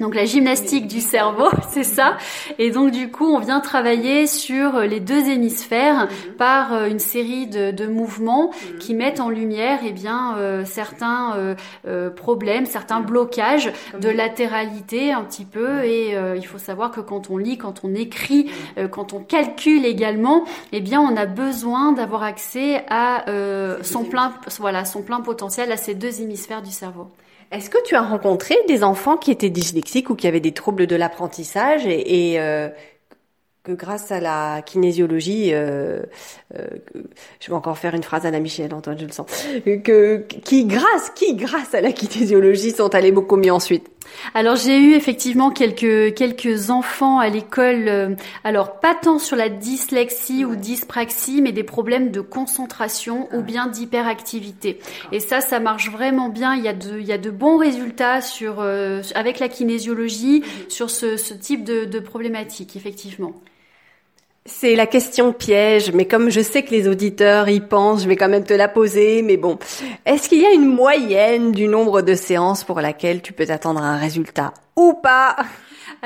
Donc 0.00 0.14
la 0.14 0.26
gymnastique 0.26 0.86
du 0.88 1.00
cerveau, 1.00 1.48
c'est 1.70 1.84
ça. 1.84 2.18
Et 2.58 2.70
donc 2.70 2.90
du 2.90 3.10
coup, 3.10 3.26
on 3.26 3.38
vient 3.38 3.60
travailler 3.60 4.26
sur 4.26 4.80
les 4.80 5.00
deux 5.00 5.30
hémisphères 5.30 6.04
mhm. 6.04 6.34
par 6.34 6.74
euh, 6.74 6.86
une 6.86 6.98
série 6.98 7.46
de, 7.46 7.70
de 7.70 7.86
mouvements 7.86 8.50
mhm. 8.50 8.78
qui 8.78 8.94
mettent 8.94 9.20
en 9.20 9.30
lumière 9.30 9.80
eh 9.84 9.92
bien 9.92 10.36
euh, 10.36 10.64
certains 10.66 11.56
euh, 11.86 12.10
problèmes, 12.10 12.66
certains 12.66 13.00
blocages 13.00 13.72
de 13.98 14.08
latéralité 14.10 15.12
un 15.12 15.22
petit 15.22 15.44
peu. 15.44 15.84
Et 15.84 16.14
il 16.36 16.46
faut 16.46 16.58
savoir 16.58 16.90
que 16.90 17.00
quand 17.00 17.30
on 17.30 17.38
lit, 17.38 17.56
quand 17.56 17.80
on 17.84 17.94
écrit, 17.94 18.50
mhm. 18.76 18.88
quand 18.88 19.12
on 19.12 19.20
calcule 19.20 19.86
également, 19.86 20.44
eh 20.72 20.80
bien 20.80 21.00
on 21.00 21.16
a 21.16 21.26
besoin 21.26 21.92
d'avoir 21.92 22.22
accès 22.22 22.84
à 22.88 23.24
son 23.82 24.04
plein, 24.04 24.32
voilà, 24.58 24.84
son 24.84 25.02
plein 25.02 25.20
potentiel 25.20 25.72
à 25.72 25.76
ces 25.76 25.94
deux 25.94 26.20
hémisphères 26.20 26.62
du 26.62 26.70
cerveau. 26.70 27.08
Est-ce 27.52 27.70
que 27.70 27.78
tu 27.84 27.94
as 27.94 28.02
rencontré 28.02 28.56
des 28.66 28.82
enfants 28.82 29.16
qui 29.16 29.30
étaient 29.30 29.50
dyslexiques 29.50 29.85
ou 30.10 30.14
qui 30.14 30.26
avaient 30.26 30.40
des 30.40 30.52
troubles 30.52 30.86
de 30.86 30.96
l'apprentissage 30.96 31.86
et, 31.86 32.40
euh, 32.40 32.68
que 33.66 33.72
grâce 33.72 34.12
à 34.12 34.20
la 34.20 34.62
kinésiologie, 34.62 35.50
euh, 35.52 36.02
euh, 36.56 36.66
je 37.40 37.48
vais 37.48 37.54
encore 37.54 37.76
faire 37.76 37.94
une 37.94 38.04
phrase 38.04 38.24
à 38.24 38.30
la 38.30 38.38
Michel, 38.38 38.72
Antoine, 38.72 38.96
je 38.96 39.06
le 39.06 39.10
sens, 39.10 39.26
que 39.82 40.18
qui 40.44 40.66
grâce, 40.66 41.10
qui 41.16 41.34
grâce 41.34 41.74
à 41.74 41.80
la 41.80 41.90
kinésiologie 41.90 42.70
sont 42.70 42.94
allés 42.94 43.10
beaucoup 43.10 43.34
mieux 43.34 43.52
ensuite. 43.52 43.88
Alors 44.34 44.54
j'ai 44.54 44.78
eu 44.78 44.94
effectivement 44.94 45.50
quelques 45.50 46.14
quelques 46.14 46.70
enfants 46.70 47.18
à 47.18 47.28
l'école, 47.28 47.88
euh, 47.88 48.14
alors 48.44 48.78
pas 48.78 48.94
tant 48.94 49.18
sur 49.18 49.36
la 49.36 49.48
dyslexie 49.48 50.44
ou 50.44 50.54
dyspraxie, 50.54 51.42
mais 51.42 51.50
des 51.50 51.64
problèmes 51.64 52.12
de 52.12 52.20
concentration 52.20 53.28
ou 53.34 53.42
bien 53.42 53.66
d'hyperactivité. 53.66 54.78
Et 55.10 55.18
ça, 55.18 55.40
ça 55.40 55.58
marche 55.58 55.90
vraiment 55.90 56.28
bien. 56.28 56.54
Il 56.54 56.62
y 56.62 56.68
a 56.68 56.72
de 56.72 57.00
il 57.00 57.06
y 57.06 57.12
a 57.12 57.18
de 57.18 57.30
bons 57.30 57.58
résultats 57.58 58.20
sur 58.20 58.60
euh, 58.60 59.02
avec 59.16 59.40
la 59.40 59.48
kinésiologie 59.48 60.40
mhm. 60.40 60.70
sur 60.70 60.88
ce, 60.88 61.16
ce 61.16 61.34
type 61.34 61.64
de, 61.64 61.84
de 61.84 61.98
problématique, 61.98 62.76
effectivement. 62.76 63.34
C'est 64.46 64.76
la 64.76 64.86
question 64.86 65.32
piège, 65.32 65.92
mais 65.92 66.06
comme 66.06 66.30
je 66.30 66.40
sais 66.40 66.62
que 66.62 66.70
les 66.70 66.86
auditeurs 66.86 67.48
y 67.48 67.60
pensent, 67.60 68.04
je 68.04 68.08
vais 68.08 68.16
quand 68.16 68.28
même 68.28 68.44
te 68.44 68.54
la 68.54 68.68
poser. 68.68 69.22
Mais 69.22 69.36
bon, 69.36 69.58
est-ce 70.04 70.28
qu'il 70.28 70.40
y 70.40 70.46
a 70.46 70.52
une 70.52 70.66
moyenne 70.66 71.52
du 71.52 71.66
nombre 71.66 72.00
de 72.00 72.14
séances 72.14 72.62
pour 72.62 72.80
laquelle 72.80 73.22
tu 73.22 73.32
peux 73.32 73.46
attendre 73.48 73.82
un 73.82 73.96
résultat 73.96 74.54
ou 74.76 74.94
pas? 74.94 75.36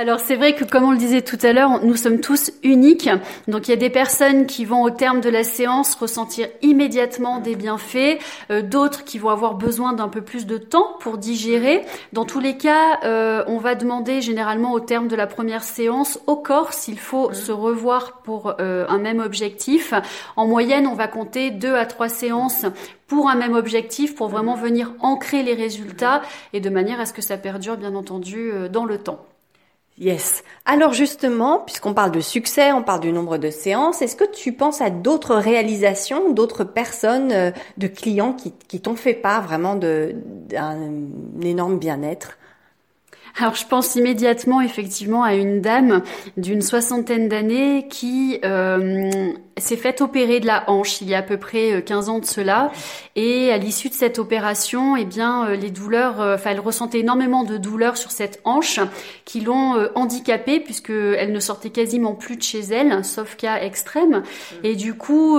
Alors 0.01 0.19
c'est 0.19 0.37
vrai 0.37 0.55
que 0.55 0.65
comme 0.65 0.85
on 0.85 0.93
le 0.93 0.97
disait 0.97 1.21
tout 1.21 1.37
à 1.43 1.53
l'heure, 1.53 1.85
nous 1.85 1.95
sommes 1.95 2.21
tous 2.21 2.53
uniques. 2.63 3.11
Donc 3.49 3.69
il 3.69 3.73
y 3.73 3.75
a 3.75 3.77
des 3.77 3.91
personnes 3.91 4.47
qui 4.47 4.65
vont 4.65 4.81
au 4.83 4.89
terme 4.89 5.21
de 5.21 5.29
la 5.29 5.45
séance 5.45 5.95
ressentir 5.95 6.49
immédiatement 6.63 7.39
des 7.39 7.55
bienfaits, 7.55 8.19
euh, 8.51 8.63
d'autres 8.63 9.05
qui 9.05 9.19
vont 9.19 9.29
avoir 9.29 9.57
besoin 9.57 9.93
d'un 9.93 10.09
peu 10.09 10.23
plus 10.23 10.47
de 10.47 10.57
temps 10.57 10.97
pour 11.01 11.19
digérer. 11.19 11.85
Dans 12.15 12.25
tous 12.25 12.41
les 12.41 12.57
cas, 12.57 13.01
euh, 13.05 13.45
on 13.47 13.59
va 13.59 13.75
demander 13.75 14.23
généralement 14.23 14.73
au 14.73 14.81
terme 14.81 15.07
de 15.07 15.17
la 15.17 15.27
première 15.27 15.63
séance 15.63 16.19
au 16.27 16.37
corps 16.37 16.73
s'il 16.73 16.99
faut 16.99 17.35
se 17.35 17.53
revoir 17.53 18.23
pour 18.23 18.55
euh, 18.59 18.87
un 18.89 18.99
même 18.99 19.21
objectif. 19.21 19.93
En 20.35 20.47
moyenne, 20.47 20.87
on 20.87 20.95
va 20.95 21.09
compter 21.09 21.51
deux 21.51 21.75
à 21.75 21.85
trois 21.85 22.09
séances 22.09 22.65
pour 23.07 23.29
un 23.29 23.35
même 23.35 23.53
objectif, 23.53 24.15
pour 24.15 24.29
vraiment 24.29 24.55
venir 24.55 24.95
ancrer 25.01 25.43
les 25.43 25.55
résultats 25.55 26.23
et 26.55 26.61
de 26.61 26.71
manière 26.71 27.01
à 27.01 27.05
ce 27.05 27.13
que 27.13 27.21
ça 27.21 27.37
perdure 27.37 27.77
bien 27.77 27.95
entendu 27.95 28.51
dans 28.73 28.87
le 28.87 28.97
temps. 28.97 29.30
Yes. 30.01 30.45
Alors 30.65 30.95
justement, 30.95 31.59
puisqu'on 31.59 31.93
parle 31.93 32.11
de 32.11 32.21
succès, 32.21 32.73
on 32.73 32.83
parle 32.83 33.01
du 33.01 33.13
nombre 33.13 33.37
de 33.37 33.51
séances, 33.51 34.01
est-ce 34.01 34.17
que 34.17 34.25
tu 34.25 34.55
penses 34.55 34.81
à 34.81 34.89
d'autres 34.89 35.35
réalisations, 35.37 36.33
d'autres 36.33 36.65
personnes, 36.65 37.31
euh, 37.33 37.51
de 37.77 37.87
clients 37.87 38.33
qui, 38.33 38.53
qui 38.67 38.81
t'ont 38.81 38.97
fait 38.97 39.13
part 39.13 39.43
vraiment 39.43 39.77
d'un 39.77 40.79
énorme 41.43 41.79
bien-être? 41.79 42.39
Alors 43.39 43.55
je 43.55 43.67
pense 43.67 43.95
immédiatement 43.95 44.61
effectivement 44.61 45.23
à 45.23 45.35
une 45.35 45.61
dame 45.61 46.03
d'une 46.37 46.63
soixantaine 46.63 47.29
d'années 47.29 47.87
qui 47.89 48.39
euh, 48.45 49.33
s'est 49.57 49.77
faite 49.77 50.01
opérer 50.01 50.41
de 50.41 50.47
la 50.47 50.69
hanche 50.69 51.01
il 51.01 51.09
y 51.09 51.15
a 51.15 51.19
à 51.19 51.23
peu 51.23 51.37
près 51.37 51.83
15 51.83 52.09
euh, 52.09 52.13
ans 52.13 52.19
de 52.19 52.25
cela. 52.25 52.71
Et 53.17 53.53
à 53.53 53.59
l'issue 53.59 53.89
de 53.89 53.95
cette 53.95 54.19
opération 54.19 54.97
eh 54.97 55.05
bien 55.05 55.47
euh, 55.47 55.57
les 55.57 55.71
douleurs 55.71 56.21
enfin 56.21 56.51
elle 56.51 56.61
ressentait 56.61 57.01
énormément 57.01 57.45
de 57.45 57.57
douleurs 57.57 57.97
sur 57.97 58.11
cette 58.11 58.41
hanche 58.45 58.81
qui 59.25 59.41
l'ont 59.41 59.89
handicapée 59.95 60.61
puisque 60.61 60.91
elle 60.91 61.33
ne 61.33 61.41
sortait 61.41 61.71
quasiment 61.71 62.15
plus 62.15 62.37
de 62.37 62.43
chez 62.43 62.61
elle 62.61 63.05
sauf 63.05 63.37
cas 63.37 63.61
extrême. 63.61 64.23
Et 64.65 64.77
du 64.77 64.95
coup 64.95 65.39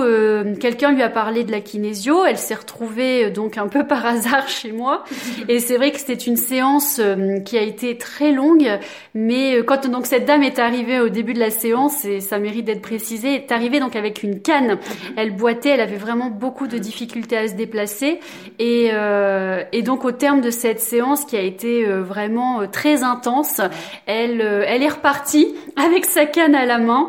quelqu'un 0.60 0.92
lui 0.92 1.02
a 1.02 1.10
parlé 1.10 1.44
de 1.44 1.50
la 1.50 1.60
kinésio. 1.60 2.24
Elle 2.24 2.38
s'est 2.38 2.54
retrouvée 2.54 3.30
donc 3.30 3.58
un 3.58 3.68
peu 3.68 3.86
par 3.92 4.04
hasard 4.06 4.48
chez 4.48 4.72
moi. 4.72 5.04
Et 5.48 5.58
c'est 5.60 5.76
vrai 5.76 5.90
que 5.92 5.98
c'était 5.98 6.14
une 6.14 6.36
séance 6.36 7.00
qui 7.44 7.58
a 7.58 7.62
été 7.62 7.91
très 7.96 8.32
longue, 8.32 8.78
mais 9.14 9.56
euh, 9.56 9.62
quand 9.62 9.86
donc 9.88 10.06
cette 10.06 10.24
dame 10.24 10.42
est 10.42 10.58
arrivée 10.58 11.00
au 11.00 11.08
début 11.08 11.34
de 11.34 11.38
la 11.38 11.50
séance, 11.50 12.04
et 12.04 12.20
ça 12.20 12.38
mérite 12.38 12.64
d'être 12.64 12.82
précisé, 12.82 13.34
est 13.34 13.52
arrivée 13.52 13.80
donc 13.80 13.96
avec 13.96 14.22
une 14.22 14.40
canne. 14.40 14.78
Elle 15.16 15.34
boitait, 15.34 15.70
elle 15.70 15.80
avait 15.80 15.96
vraiment 15.96 16.30
beaucoup 16.30 16.66
de 16.66 16.78
difficultés 16.78 17.36
à 17.36 17.48
se 17.48 17.54
déplacer, 17.54 18.20
et, 18.58 18.90
euh, 18.92 19.64
et 19.72 19.82
donc 19.82 20.04
au 20.04 20.12
terme 20.12 20.40
de 20.40 20.50
cette 20.50 20.80
séance 20.80 21.24
qui 21.24 21.36
a 21.36 21.40
été 21.40 21.86
euh, 21.86 22.02
vraiment 22.02 22.66
très 22.66 23.02
intense, 23.02 23.60
elle, 24.06 24.40
elle 24.40 24.82
est 24.82 24.88
repartie 24.88 25.54
avec 25.76 26.04
sa 26.04 26.26
canne 26.26 26.54
à 26.54 26.66
la 26.66 26.78
main, 26.78 27.08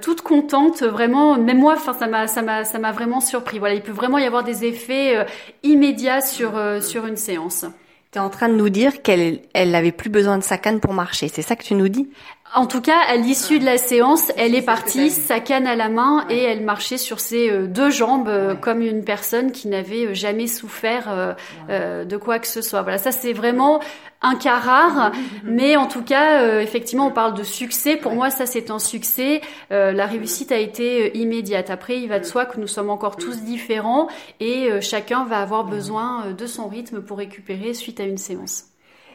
toute 0.00 0.20
contente, 0.20 0.82
vraiment. 0.82 1.38
Même 1.38 1.58
moi, 1.58 1.74
enfin 1.76 1.92
ça 1.92 2.06
m'a 2.06 2.26
ça 2.26 2.42
m'a 2.42 2.64
ça 2.64 2.78
m'a 2.78 2.92
vraiment 2.92 3.20
surpris. 3.20 3.58
Voilà, 3.58 3.74
il 3.74 3.82
peut 3.82 3.92
vraiment 3.92 4.18
y 4.18 4.24
avoir 4.24 4.44
des 4.44 4.64
effets 4.64 5.26
immédiats 5.62 6.20
sur 6.20 6.52
sur 6.82 7.06
une 7.06 7.16
séance. 7.16 7.64
Tu 8.12 8.18
es 8.18 8.20
en 8.20 8.28
train 8.30 8.48
de 8.48 8.54
nous 8.54 8.70
dire 8.70 9.02
qu'elle 9.02 9.42
elle 9.54 9.72
avait 9.72 9.92
plus 9.92 10.10
besoin 10.10 10.36
de 10.36 10.42
sa 10.42 10.58
canne 10.58 10.80
pour 10.80 10.92
marcher, 10.94 11.28
c'est 11.28 11.42
ça 11.42 11.54
que 11.54 11.62
tu 11.62 11.74
nous 11.74 11.88
dis? 11.88 12.10
En 12.54 12.66
tout 12.66 12.80
cas, 12.80 12.98
à 13.08 13.16
l'issue 13.16 13.58
de 13.58 13.64
la 13.64 13.78
séance, 13.78 14.32
elle 14.36 14.54
est 14.54 14.62
partie, 14.62 15.10
sa 15.10 15.40
canne 15.40 15.66
à 15.66 15.76
la 15.76 15.88
main, 15.88 16.24
et 16.28 16.42
elle 16.42 16.62
marchait 16.62 16.98
sur 16.98 17.20
ses 17.20 17.50
euh, 17.50 17.66
deux 17.66 17.90
jambes 17.90 18.28
euh, 18.28 18.54
comme 18.54 18.82
une 18.82 19.04
personne 19.04 19.52
qui 19.52 19.68
n'avait 19.68 20.06
euh, 20.06 20.14
jamais 20.14 20.46
souffert 20.46 21.36
de 21.68 22.16
quoi 22.16 22.38
que 22.38 22.46
ce 22.46 22.62
soit. 22.62 22.82
Voilà, 22.82 22.98
ça 22.98 23.12
c'est 23.12 23.32
vraiment 23.32 23.80
un 24.22 24.34
cas 24.34 24.58
rare, 24.58 25.12
mais 25.44 25.76
en 25.76 25.86
tout 25.86 26.02
cas, 26.02 26.60
effectivement, 26.60 27.06
on 27.06 27.10
parle 27.10 27.34
de 27.34 27.42
succès. 27.42 27.96
Pour 27.96 28.12
moi, 28.12 28.30
ça 28.30 28.46
c'est 28.46 28.70
un 28.70 28.78
succès. 28.78 29.40
la 29.70 30.06
réussite 30.06 30.52
a 30.52 30.58
été 30.58 31.16
immédiate. 31.16 31.70
Après, 31.70 31.98
il 31.98 32.08
va 32.08 32.18
de 32.18 32.24
soi 32.24 32.44
que 32.44 32.58
nous 32.58 32.66
sommes 32.66 32.90
encore 32.90 33.16
tous 33.16 33.42
différents 33.42 34.08
et 34.40 34.68
chacun 34.80 35.24
va 35.24 35.38
avoir 35.38 35.64
besoin 35.64 36.32
de 36.32 36.46
son 36.46 36.68
rythme 36.68 37.00
pour 37.00 37.18
récupérer 37.18 37.74
suite 37.74 38.00
à 38.00 38.04
une 38.04 38.18
séance. 38.18 38.64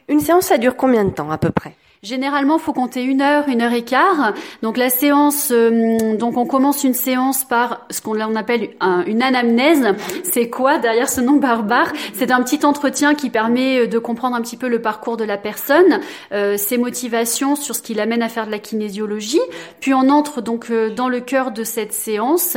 Une 0.08 0.20
séance, 0.20 0.46
ça 0.46 0.58
dure 0.58 0.76
combien 0.76 1.04
de 1.04 1.12
temps 1.12 1.32
à 1.32 1.38
peu 1.38 1.50
près? 1.50 1.76
Généralement, 2.06 2.60
faut 2.60 2.72
compter 2.72 3.02
une 3.02 3.20
heure, 3.20 3.50
une 3.50 3.64
heure 3.64 3.74
et 3.74 3.82
quart. 3.82 4.34
Donc 4.62 4.78
la 4.78 4.92
séance, 4.92 5.50
euh, 5.52 6.16
donc 6.16 6.38
on 6.38 6.46
commence 6.46 6.84
une 6.84 6.94
séance 6.94 7.44
par 7.44 7.88
ce 7.90 8.00
qu'on 8.00 8.36
appelle 8.36 8.70
une 9.08 9.24
anamnèse. 9.24 9.88
C'est 10.22 10.52
quoi 10.52 10.78
derrière 10.78 11.10
ce 11.10 11.20
nom 11.20 11.38
barbare? 11.38 11.92
C'est 12.14 12.30
un 12.30 12.44
petit 12.44 12.64
entretien 12.64 13.16
qui 13.16 13.32
permet 13.32 13.80
euh, 13.80 13.88
de 13.88 13.98
comprendre 13.98 14.36
un 14.36 14.42
petit 14.42 14.56
peu 14.56 14.68
le 14.68 14.84
parcours 14.84 15.18
de 15.18 15.24
la 15.24 15.38
personne, 15.38 16.00
euh, 16.32 16.58
ses 16.58 16.78
motivations 16.78 17.56
sur 17.56 17.76
ce 17.76 17.82
qui 17.82 17.96
l'amène 17.96 18.22
à 18.22 18.30
faire 18.30 18.46
de 18.46 18.52
la 18.52 18.60
kinésiologie. 18.60 19.42
Puis 19.80 19.96
on 19.96 20.08
entre 20.10 20.42
donc 20.42 20.72
dans 20.96 21.10
le 21.10 21.22
cœur 21.22 21.50
de 21.50 21.64
cette 21.64 21.94
séance, 21.94 22.56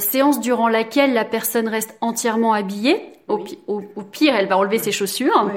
séance 0.00 0.40
durant 0.40 0.68
laquelle 0.68 1.12
la 1.12 1.24
personne 1.24 1.68
reste 1.68 1.96
entièrement 2.00 2.52
habillée 2.52 3.09
au, 3.30 4.02
pire, 4.02 4.34
elle 4.36 4.46
va 4.46 4.58
enlever 4.58 4.78
ses 4.78 4.92
chaussures. 4.92 5.50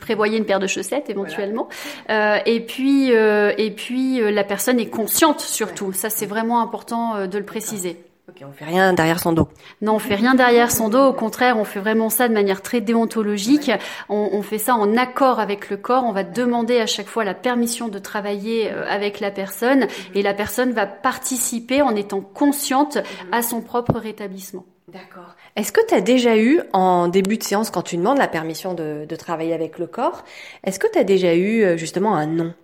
Prévoyez 0.00 0.38
une 0.38 0.44
paire 0.44 0.60
de 0.60 0.66
chaussettes 0.66 1.10
éventuellement. 1.10 1.68
Euh, 2.10 2.38
et 2.46 2.60
puis, 2.60 3.14
euh, 3.14 3.52
et 3.58 3.70
puis 3.70 4.20
euh, 4.20 4.30
la 4.30 4.44
personne 4.44 4.78
est 4.78 4.88
consciente 4.88 5.40
surtout. 5.40 5.92
Ça, 5.92 6.10
c'est 6.10 6.26
vraiment 6.26 6.60
important 6.60 7.26
de 7.26 7.38
le 7.38 7.44
préciser. 7.44 8.04
Ok, 8.28 8.44
on 8.46 8.52
fait 8.52 8.66
rien 8.66 8.92
derrière 8.92 9.18
son 9.18 9.32
dos. 9.32 9.48
Non, 9.80 9.94
on 9.94 9.98
fait 9.98 10.14
rien 10.14 10.34
derrière 10.34 10.70
son 10.70 10.90
dos. 10.90 11.06
Au 11.06 11.12
contraire, 11.14 11.56
on 11.58 11.64
fait 11.64 11.80
vraiment 11.80 12.10
ça 12.10 12.28
de 12.28 12.34
manière 12.34 12.60
très 12.60 12.82
déontologique. 12.82 13.70
On, 14.10 14.28
on, 14.32 14.42
fait 14.42 14.58
ça 14.58 14.74
en 14.74 14.98
accord 14.98 15.40
avec 15.40 15.70
le 15.70 15.78
corps. 15.78 16.04
On 16.04 16.12
va 16.12 16.24
demander 16.24 16.78
à 16.78 16.86
chaque 16.86 17.06
fois 17.06 17.24
la 17.24 17.32
permission 17.32 17.88
de 17.88 17.98
travailler 17.98 18.68
avec 18.70 19.20
la 19.20 19.30
personne, 19.30 19.86
et 20.14 20.20
la 20.20 20.34
personne 20.34 20.72
va 20.72 20.84
participer 20.84 21.80
en 21.80 21.96
étant 21.96 22.20
consciente 22.20 22.98
à 23.32 23.40
son 23.40 23.62
propre 23.62 23.94
rétablissement. 23.98 24.66
D'accord. 24.88 25.36
Est-ce 25.54 25.70
que 25.70 25.84
tu 25.86 25.94
as 25.94 26.00
déjà 26.00 26.38
eu, 26.38 26.62
en 26.72 27.08
début 27.08 27.36
de 27.36 27.42
séance, 27.42 27.70
quand 27.70 27.82
tu 27.82 27.98
demandes 27.98 28.16
la 28.16 28.26
permission 28.26 28.72
de, 28.72 29.06
travailler 29.16 29.52
avec 29.52 29.78
le 29.78 29.86
corps, 29.86 30.24
est-ce 30.64 30.78
que 30.78 30.90
tu 30.90 30.98
as 30.98 31.04
déjà 31.04 31.34
eu 31.34 31.62
euh, 31.62 31.76
justement 31.76 32.16
un 32.16 32.26
non? 32.26 32.54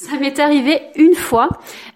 Ça 0.00 0.16
m'est 0.16 0.38
arrivé 0.38 0.80
une 0.94 1.14
fois. 1.14 1.48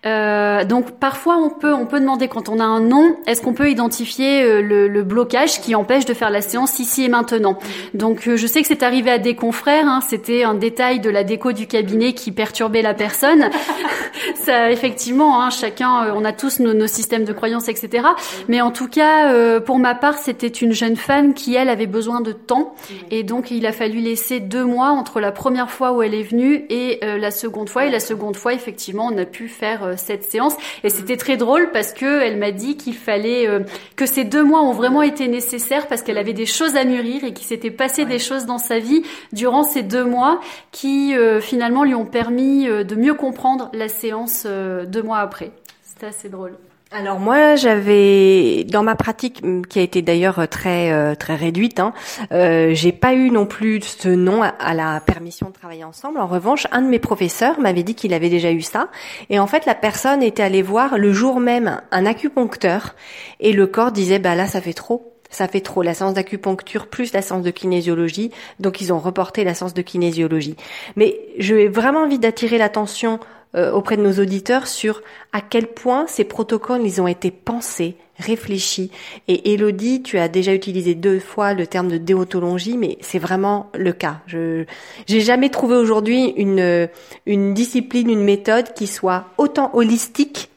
Euh, 0.05 0.65
donc 0.65 0.99
parfois 0.99 1.37
on 1.37 1.51
peut 1.51 1.73
on 1.73 1.87
peut 1.87 2.01
demander 2.01 2.27
quand 2.27 2.49
on 2.49 2.59
a 2.59 2.65
un 2.65 2.81
nom, 2.81 3.17
est-ce 3.29 3.41
qu'on 3.41 3.55
peut 3.55 3.71
identifier 3.71 4.43
euh, 4.43 4.61
le, 4.61 4.89
le, 4.89 5.05
blocage 5.05 5.61
qui 5.61 5.77
empêche 5.77 6.05
de 6.05 6.13
faire 6.13 6.31
la 6.31 6.41
séance 6.41 6.81
ici 6.81 7.05
et 7.05 7.09
maintenant? 7.09 7.61
Donc 7.95 8.27
euh, 8.27 8.37
je 8.37 8.49
sais 8.49 8.61
que 8.61 8.67
c'est 8.67 8.83
arrivé 8.83 9.09
à 9.09 9.19
des 9.19 9.37
confrères. 9.37 9.87
Hein, 9.87 10.01
C'était 10.09 10.43
un 10.43 10.55
détail 10.55 10.99
de 10.99 11.11
la 11.11 11.23
déco 11.23 11.53
du 11.53 11.69
cabinet 11.69 12.13
qui 12.13 12.33
perturbait 12.33 12.83
la 12.83 12.93
personne. 12.93 13.51
Ça 14.35 14.73
effectivement, 14.73 15.41
hein, 15.41 15.51
chacun, 15.51 16.07
euh, 16.07 16.13
on 16.17 16.25
a 16.25 16.33
tous 16.33 16.59
nos, 16.59 16.75
nos, 16.75 16.89
systèmes 16.89 17.25
de 17.25 17.33
croyances, 17.33 17.69
etc. 17.69 18.09
Mais 18.49 18.61
en 18.61 18.73
tout 18.73 18.89
cas, 18.89 19.61
pour 19.61 19.79
ma 19.79 19.95
part, 19.95 20.19
c'était 20.19 20.49
une 20.49 20.73
jeune 20.73 20.97
femme 20.97 21.35
qui 21.35 21.55
elle 21.55 21.69
avait 21.69 21.87
besoin 21.87 22.21
de 22.21 22.33
temps 22.33 22.75
et 23.13 23.23
donc 23.23 23.53
il 23.53 23.65
a 23.67 23.73
fallu 23.73 24.01
laisser 24.01 24.41
deux 24.41 24.65
mois 24.65 24.89
entre 24.89 25.21
la 25.21 25.31
première 25.31 25.71
fois 25.71 25.93
où 25.93 26.03
elle 26.03 26.15
est 26.15 26.23
venue 26.23 26.67
et 26.69 26.99
la 27.03 27.31
seconde 27.31 27.69
fois 27.69 27.85
la 27.93 28.01
seconde 28.01 28.37
fois, 28.37 28.55
effectivement, 28.55 29.09
on 29.13 29.17
a 29.19 29.25
pu 29.25 29.49
faire 29.49 29.85
euh, 29.85 29.95
cette 29.97 30.25
séance. 30.25 30.55
Et 30.83 30.91
c'était 30.91 31.17
très 31.17 31.37
drôle 31.37 31.71
parce 31.73 31.93
que 31.93 32.23
elle 32.23 32.37
m'a 32.37 32.51
dit 32.51 32.77
qu'il 32.77 32.95
fallait 32.95 33.47
euh, 33.47 33.61
que 33.97 34.07
ces 34.07 34.25
deux 34.25 34.43
mois 34.43 34.63
ont 34.63 34.73
vraiment 34.73 35.03
été 35.03 35.29
nécessaires 35.29 35.87
parce 35.87 36.03
qu'elle 36.03 36.19
avait 36.19 36.33
des 36.33 36.47
choses 36.47 36.75
à 36.77 36.85
mûrir 36.85 37.25
et 37.25 37.33
qu'il 37.33 37.47
s'était 37.47 37.71
passé 37.71 38.05
des 38.05 38.19
choses 38.19 38.47
dans 38.47 38.59
sa 38.59 38.79
vie 38.79 39.03
durant 39.33 39.63
ces 39.63 39.83
deux 39.83 40.05
mois 40.05 40.41
qui 40.73 41.15
euh, 41.15 41.41
finalement 41.41 41.85
lui 41.85 41.95
ont 41.95 42.07
permis 42.07 42.67
de 42.67 42.95
mieux 42.95 43.15
comprendre 43.15 43.71
la 43.73 43.89
séance 43.89 44.47
deux 44.47 45.03
mois 45.03 45.19
après. 45.19 45.53
C'était 45.85 46.07
assez 46.07 46.29
drôle. 46.29 46.57
Alors 46.95 47.19
moi 47.19 47.57
j'avais 47.57 48.65
dans 48.65 48.83
ma 48.83 48.97
pratique 48.97 49.43
qui 49.71 49.79
a 49.79 49.83
été 49.83 50.03
d'ailleurs 50.03 50.47
très 50.49 50.93
euh, 50.93 51.15
très 51.15 51.37
réduite, 51.37 51.81
hein, 51.81 51.95
euh, 52.33 52.75
j'ai 52.75 52.93
pas 52.93 53.15
eu 53.15 53.31
non 53.31 53.47
plus 53.47 53.81
ce 53.81 54.11
nom 54.11 54.43
à, 54.43 54.75
la 54.75 55.01
permission 55.01 55.49
de 55.49 55.55
travailler 55.55 55.85
ensemble. 55.85 56.21
En 56.21 56.27
revanche, 56.27 56.67
un 56.71 56.83
de 56.83 56.89
mes 56.89 56.99
professeurs 56.99 57.59
m'avait 57.61 57.83
dit 57.83 57.95
qu'il 57.95 58.13
avait 58.13 58.29
déjà 58.29 58.53
eu 58.53 58.61
ça, 58.61 58.89
et 59.31 59.39
en 59.39 59.47
fait 59.47 59.65
la 59.65 59.75
personne 59.75 60.23
était 60.23 60.43
allée 60.43 60.61
voir 60.61 60.99
le 60.99 61.15
jour 61.15 61.41
même 61.41 61.81
un 61.93 62.05
acupuncteur, 62.05 62.95
et 63.41 63.55
le 63.55 63.67
corps 63.67 63.93
disait 63.93 64.19
bah 64.19 64.35
là 64.35 64.47
ça 64.47 64.61
fait 64.61 64.75
trop, 64.75 65.15
ça 65.31 65.49
fait 65.49 65.63
trop. 65.63 65.81
La 65.81 65.95
séance 65.95 66.13
d'acupuncture 66.13 66.89
plus 66.89 67.15
la 67.15 67.23
séance 67.23 67.43
de 67.43 67.51
kinésiologie. 67.51 68.31
Donc 68.61 68.83
ils 68.83 68.93
ont 68.93 68.99
reporté 68.99 69.45
la 69.45 69.55
séance 69.55 69.73
de 69.73 69.81
kinésiologie. 69.81 70.57
Mais 70.97 71.19
j'ai 71.39 71.69
vraiment 71.69 72.01
envie 72.01 72.19
d'attirer 72.19 72.59
l'attention 72.59 73.19
euh, 73.55 73.71
auprès 73.73 73.97
de 73.97 74.03
nos 74.03 74.21
auditeurs 74.21 74.67
sur 74.67 75.03
à 75.33 75.41
quel 75.41 75.67
point 75.67 76.07
ces 76.07 76.25
protocoles 76.25 76.83
ils 76.85 77.03
ont 77.03 77.07
été 77.07 77.31
pensés, 77.31 77.97
réfléchis. 78.19 78.91
Et 79.29 79.53
Elodie, 79.53 80.03
tu 80.03 80.19
as 80.19 80.29
déjà 80.29 80.55
utilisé 80.55 80.95
deux 80.95 81.19
fois 81.19 81.53
le 81.53 81.67
terme 81.67 81.89
de 81.89 81.99
déontologie, 81.99 82.79
mais 82.79 82.97
c'est 83.01 83.19
vraiment 83.19 83.71
le 83.75 83.93
cas. 83.93 84.21
Je 84.27 84.65
j'ai 85.07 85.21
jamais 85.21 85.51
trouvé 85.51 85.77
aujourd'hui 85.77 86.33
une 86.37 86.89
une 87.27 87.55
discipline, 87.55 88.09
une 88.11 88.25
méthode 88.25 88.73
qui 88.75 88.87
soit 88.87 89.27
autant 89.39 89.71
holistique 89.75 90.49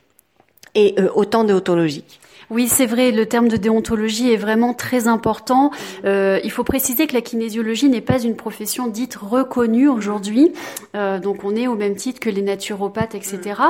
et 0.74 0.96
euh, 1.00 1.10
autant 1.16 1.44
déontologique. 1.44 2.20
Oui, 2.52 2.68
c'est 2.68 2.86
vrai, 2.86 3.12
le 3.12 3.26
terme 3.26 3.48
de 3.48 3.58
déontologie 3.58 4.32
est 4.32 4.38
vraiment 4.38 4.74
très 4.74 5.08
important. 5.08 5.72
Euh, 6.06 6.40
il 6.44 6.52
faut 6.52 6.64
préciser 6.64 7.08
que 7.08 7.14
la 7.14 7.22
kinésiologie 7.22 7.90
n'est 7.90 8.02
pas 8.02 8.22
une 8.22 8.36
profession 8.36 8.88
dite 8.88 9.16
reconnue 9.16 9.88
aujourd'hui. 9.88 10.52
Euh, 10.96 11.20
donc 11.20 11.44
on 11.44 11.56
est 11.56 11.68
au 11.68 11.76
même 11.76 11.96
titre 11.96 12.20
que 12.20 12.30
les 12.30 12.44
naturopathes, 12.44 13.16
etc. 13.16 13.62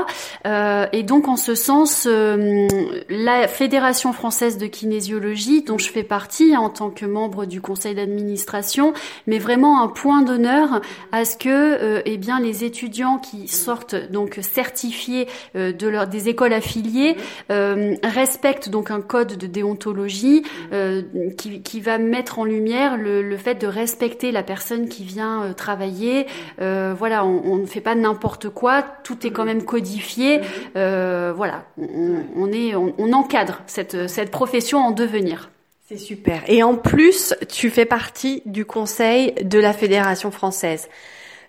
Euh, 0.46 0.88
et 0.92 1.04
donc 1.04 1.30
en 1.30 1.38
ce 1.38 1.56
sens, 1.56 2.06
la 2.06 3.48
Fédération 3.48 4.12
française 4.12 4.58
de 4.58 4.68
kinésiologie, 4.68 5.62
dont 5.62 5.78
je 5.78 5.90
fais 5.90 6.04
partie 6.04 6.58
en 6.58 6.70
tant 6.70 6.90
que 6.90 7.06
membre 7.06 7.46
du 7.46 7.62
conseil 7.62 7.96
d'administration, 7.96 8.94
met 9.26 9.40
vraiment 9.40 9.82
un 9.82 9.88
point 9.88 10.22
d'honneur 10.22 10.82
à 11.14 11.24
ce 11.24 11.38
que 11.38 12.02
eh 12.06 12.18
bien, 12.18 12.42
les 12.42 12.66
étudiants 12.66 13.20
qui 13.20 13.48
sortent 13.48 13.96
donc 14.12 14.40
certifiés 14.42 15.28
de 15.54 15.88
leur, 15.88 16.08
des 16.08 16.28
écoles 16.28 16.54
affiliées 16.54 17.16
respectent 17.50 18.65
donc 18.70 18.92
un 18.92 19.02
code 19.02 19.38
de 19.38 19.48
déontologie 19.48 20.44
euh, 20.74 21.02
qui, 21.38 21.62
qui, 21.62 21.82
va 21.82 21.98
mettre 21.98 22.40
en 22.40 22.46
lumière 22.46 22.98
le, 22.98 23.22
le, 23.22 23.38
fait 23.38 23.56
de 23.56 23.68
respecter 23.68 24.32
la 24.32 24.44
personne 24.44 24.88
qui 24.88 25.04
vient 25.04 25.44
euh, 25.44 25.54
travailler. 25.54 26.28
Euh, 26.62 26.94
voilà, 26.98 27.26
on, 27.26 27.58
ne 27.58 27.66
fait 27.66 27.82
pas 27.82 27.96
n'importe 27.96 28.50
quoi, 28.50 28.84
tout 29.04 29.26
est 29.26 29.32
quand 29.32 29.46
même 29.46 29.64
codifié. 29.64 30.42
Euh, 30.76 31.34
voilà, 31.36 31.66
on, 31.78 32.24
on 32.36 32.52
est, 32.52 32.76
on, 32.76 32.94
on, 32.98 33.14
encadre 33.14 33.62
cette, 33.68 34.08
cette 34.08 34.32
profession 34.32 34.80
en 34.80 34.92
devenir. 34.92 35.50
C'est 35.88 35.98
super. 35.98 36.42
Et 36.48 36.64
en 36.64 36.76
plus, 36.76 37.36
tu 37.48 37.70
fais 37.70 37.86
partie 37.86 38.42
du 38.46 38.66
conseil 38.66 39.34
de 39.44 39.60
la 39.60 39.72
Fédération 39.72 40.32
française. 40.32 40.90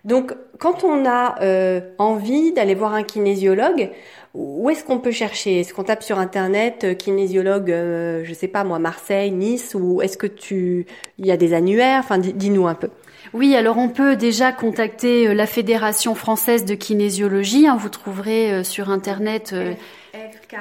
Donc, 0.06 0.34
quand 0.58 0.84
on 0.84 1.04
a 1.04 1.42
euh, 1.42 1.80
envie 1.98 2.52
d'aller 2.52 2.76
voir 2.76 2.94
un 2.94 3.02
kinésiologue, 3.02 3.90
où 4.36 4.70
est-ce 4.70 4.84
qu'on 4.84 4.98
peut 4.98 5.10
chercher? 5.10 5.60
Est-ce 5.60 5.72
qu'on 5.74 5.84
tape 5.84 6.02
sur 6.02 6.18
internet 6.18 6.84
euh, 6.84 6.94
kinésiologue, 6.94 7.70
euh, 7.70 8.22
je 8.24 8.34
sais 8.34 8.48
pas 8.48 8.64
moi, 8.64 8.78
Marseille, 8.78 9.30
Nice, 9.30 9.74
ou 9.74 10.02
est-ce 10.02 10.16
que 10.16 10.26
tu, 10.26 10.86
il 11.18 11.26
y 11.26 11.30
a 11.32 11.36
des 11.36 11.54
annuaires? 11.54 12.00
Enfin, 12.00 12.18
di- 12.18 12.32
dis-nous 12.32 12.66
un 12.66 12.74
peu. 12.74 12.88
Oui, 13.34 13.56
alors 13.56 13.76
on 13.78 13.88
peut 13.88 14.14
déjà 14.16 14.52
contacter 14.52 15.28
euh, 15.28 15.34
la 15.34 15.46
Fédération 15.46 16.14
française 16.14 16.64
de 16.64 16.74
kinésiologie. 16.74 17.66
hein, 17.66 17.76
vous 17.80 17.88
trouverez 17.88 18.52
euh, 18.52 18.62
sur 18.62 18.90
internet 18.90 19.50
euh, 19.52 19.72
FK. 20.14 20.56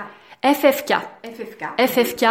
FFK. 0.46 0.94
FFK. 1.24 1.66
FFK. 1.88 2.26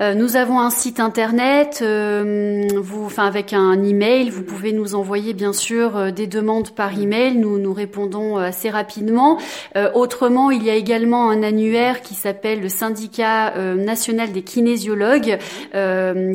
Euh, 0.00 0.14
nous 0.14 0.34
avons 0.34 0.58
un 0.58 0.70
site 0.70 0.98
internet, 0.98 1.78
euh, 1.80 2.66
vous, 2.74 3.04
enfin 3.04 3.24
avec 3.24 3.52
un 3.52 3.80
email. 3.84 4.30
Vous 4.30 4.42
pouvez 4.42 4.72
nous 4.72 4.96
envoyer 4.96 5.32
bien 5.32 5.52
sûr 5.52 5.96
euh, 5.96 6.10
des 6.10 6.26
demandes 6.26 6.70
par 6.74 6.98
email. 6.98 7.36
Nous 7.36 7.58
nous 7.58 7.72
répondons 7.72 8.36
assez 8.36 8.68
rapidement. 8.68 9.38
Autrement, 9.94 10.50
il 10.50 10.64
y 10.64 10.70
a 10.70 10.74
également 10.74 11.30
un 11.30 11.44
annuaire 11.44 12.02
qui 12.02 12.14
s'appelle 12.14 12.60
le 12.60 12.68
Syndicat 12.68 13.54
national 13.76 14.32
des 14.32 14.42
kinésiologues, 14.42 15.38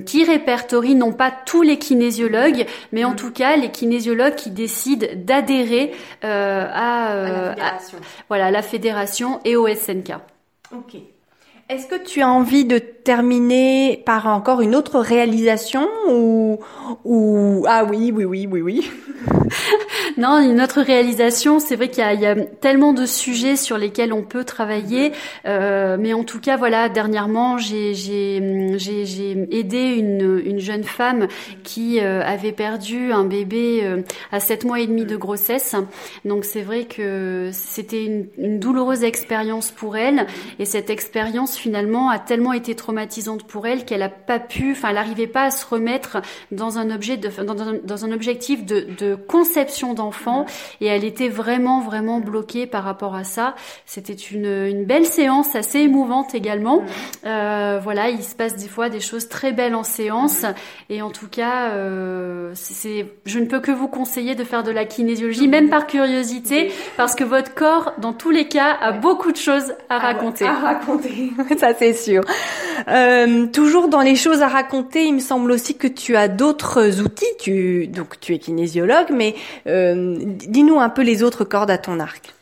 qui 0.06 0.24
répertorie 0.24 0.96
non 0.96 1.12
pas 1.12 1.32
tous 1.46 1.62
les 1.62 1.78
kinésiologues, 1.78 2.66
mais 2.94 3.04
en 3.04 3.14
tout 3.16 3.32
cas 3.32 3.58
les 3.58 3.70
kinésiologues 3.70 4.36
qui 4.36 4.50
décident 4.52 5.08
d'adhérer 5.16 5.92
à, 6.22 7.12
euh, 7.12 7.52
à- 7.54 7.78
voilà 8.30 8.50
la 8.52 8.62
fédération 8.62 9.40
et 9.46 9.56
au 9.56 9.68
SNK. 9.68 10.14
Ok. 10.74 10.96
Est-ce 11.70 11.88
que 11.88 12.02
tu 12.02 12.22
as 12.22 12.30
envie 12.30 12.64
de 12.64 12.78
terminer 12.78 14.02
par 14.06 14.28
encore 14.28 14.62
une 14.62 14.74
autre 14.74 15.00
réalisation 15.00 15.86
ou 16.10 16.60
ou 17.04 17.66
ah 17.68 17.84
oui 17.84 18.14
oui 18.16 18.24
oui 18.24 18.48
oui 18.50 18.62
oui. 18.62 18.92
Non, 20.18 20.40
une 20.40 20.62
autre 20.62 20.82
réalisation, 20.82 21.60
c'est 21.60 21.76
vrai 21.76 21.90
qu'il 21.90 22.04
y, 22.04 22.22
y 22.22 22.26
a 22.26 22.36
tellement 22.36 22.92
de 22.94 23.06
sujets 23.06 23.56
sur 23.56 23.78
lesquels 23.78 24.12
on 24.12 24.24
peut 24.24 24.44
travailler, 24.44 25.12
euh, 25.46 25.96
mais 26.00 26.14
en 26.14 26.24
tout 26.24 26.40
cas, 26.40 26.58
voilà, 26.58 26.90
dernièrement, 26.90 27.58
j'ai 27.58 27.94
j'ai 27.94 28.76
j'ai 28.78 29.48
aidé 29.52 29.96
une 29.96 30.42
une 30.44 30.60
jeune 30.60 30.84
femme 30.84 31.28
qui 31.64 32.00
euh, 32.00 32.24
avait 32.24 32.52
perdu 32.52 33.12
un 33.12 33.26
bébé 33.26 33.82
euh, 33.84 34.02
à 34.32 34.40
sept 34.40 34.66
mois 34.66 34.80
et 34.80 34.88
demi 34.88 35.06
de 35.06 35.16
grossesse. 35.16 35.76
Donc 36.26 36.46
c'est 36.46 36.64
vrai 36.64 36.86
que 36.86 37.52
c'était 37.54 38.06
une, 38.06 38.28
une 38.38 38.60
douloureuse 38.60 39.04
expérience 39.04 39.72
pour 39.72 39.98
elle, 39.98 40.26
et 40.60 40.66
cette 40.66 40.90
expérience 40.90 41.57
finalement 41.58 42.10
a 42.10 42.20
tellement 42.20 42.54
été 42.54 42.76
traumatisante 42.76 43.44
pour 43.44 43.68
elle 43.68 43.86
qu'elle 43.86 44.02
a 44.02 44.10
pas 44.10 44.40
pu, 44.40 44.72
enfin, 44.72 44.90
elle 44.90 44.96
n'arrivait 44.96 45.28
pas 45.28 45.44
à 45.44 45.52
se 45.52 45.66
remettre 45.66 46.22
dans 46.52 46.78
un 46.78 46.90
objet 46.90 47.18
de 47.18 47.30
dans 47.44 47.62
un, 47.62 47.74
dans 47.84 48.06
un 48.06 48.12
objectif 48.12 48.66
de, 48.66 48.88
de 48.98 49.16
conception 49.16 49.94
d'enfant. 49.94 50.46
Et 50.82 50.88
elle 50.88 51.04
était 51.04 51.30
vraiment 51.30 51.82
vraiment 51.82 52.20
bloquée 52.20 52.68
par 52.68 52.84
rapport 52.84 53.16
à 53.16 53.24
ça. 53.24 53.56
C'était 53.86 54.14
une, 54.14 54.46
une 54.46 54.86
belle 54.86 55.06
séance 55.06 55.56
assez 55.56 55.80
émouvante 55.80 56.36
également. 56.36 56.84
Euh, 57.26 57.80
voilà, 57.82 58.10
il 58.10 58.24
se 58.24 58.36
passe 58.36 58.56
des 58.56 58.68
fois 58.68 58.90
des 58.90 59.00
choses 59.00 59.28
très 59.28 59.52
belles 59.52 59.76
en 59.76 59.84
séance. 59.84 60.46
Et 60.90 61.02
en 61.02 61.10
tout 61.10 61.28
cas, 61.28 61.72
euh, 61.72 62.52
c'est 62.54 63.08
je 63.26 63.40
ne 63.40 63.46
peux 63.46 63.60
que 63.60 63.72
vous 63.72 63.88
conseiller 63.88 64.36
de 64.36 64.44
faire 64.44 64.64
de 64.64 64.72
la 64.72 64.86
kinésiologie, 64.86 65.48
même 65.48 65.70
par 65.70 65.88
curiosité, 65.88 66.72
parce 66.96 67.16
que 67.16 67.24
votre 67.24 67.54
corps, 67.54 67.94
dans 68.00 68.14
tous 68.14 68.32
les 68.32 68.48
cas, 68.48 68.78
a 68.82 68.92
beaucoup 68.92 69.32
de 69.32 69.38
choses 69.38 69.74
à 69.90 70.00
raconter. 70.00 70.46
À 70.46 70.54
raconter, 70.54 71.32
ça 71.58 71.74
c'est 71.78 71.94
sûr. 71.94 72.24
Euh, 72.88 73.48
toujours 73.48 73.88
dans 73.88 74.02
les 74.02 74.16
choses 74.16 74.42
à 74.42 74.48
raconter, 74.48 75.06
il 75.06 75.16
me 75.16 75.20
semble 75.20 75.52
aussi 75.52 75.76
que 75.76 75.88
tu 75.88 76.16
as 76.16 76.28
d'autres 76.28 77.02
outils. 77.02 77.26
Tu 77.40 77.88
donc 77.88 78.20
tu 78.20 78.34
es 78.34 78.40
kinésiologue, 78.40 79.08
mais 79.12 79.36
euh, 79.68 80.18
dis-nous 80.20 80.80
un 80.80 80.90
peu 80.90 81.02
les 81.02 81.24
autres 81.24 81.44
cordes 81.44 81.72
à 81.72 81.78
ton 81.78 82.00
arc. 82.00 82.37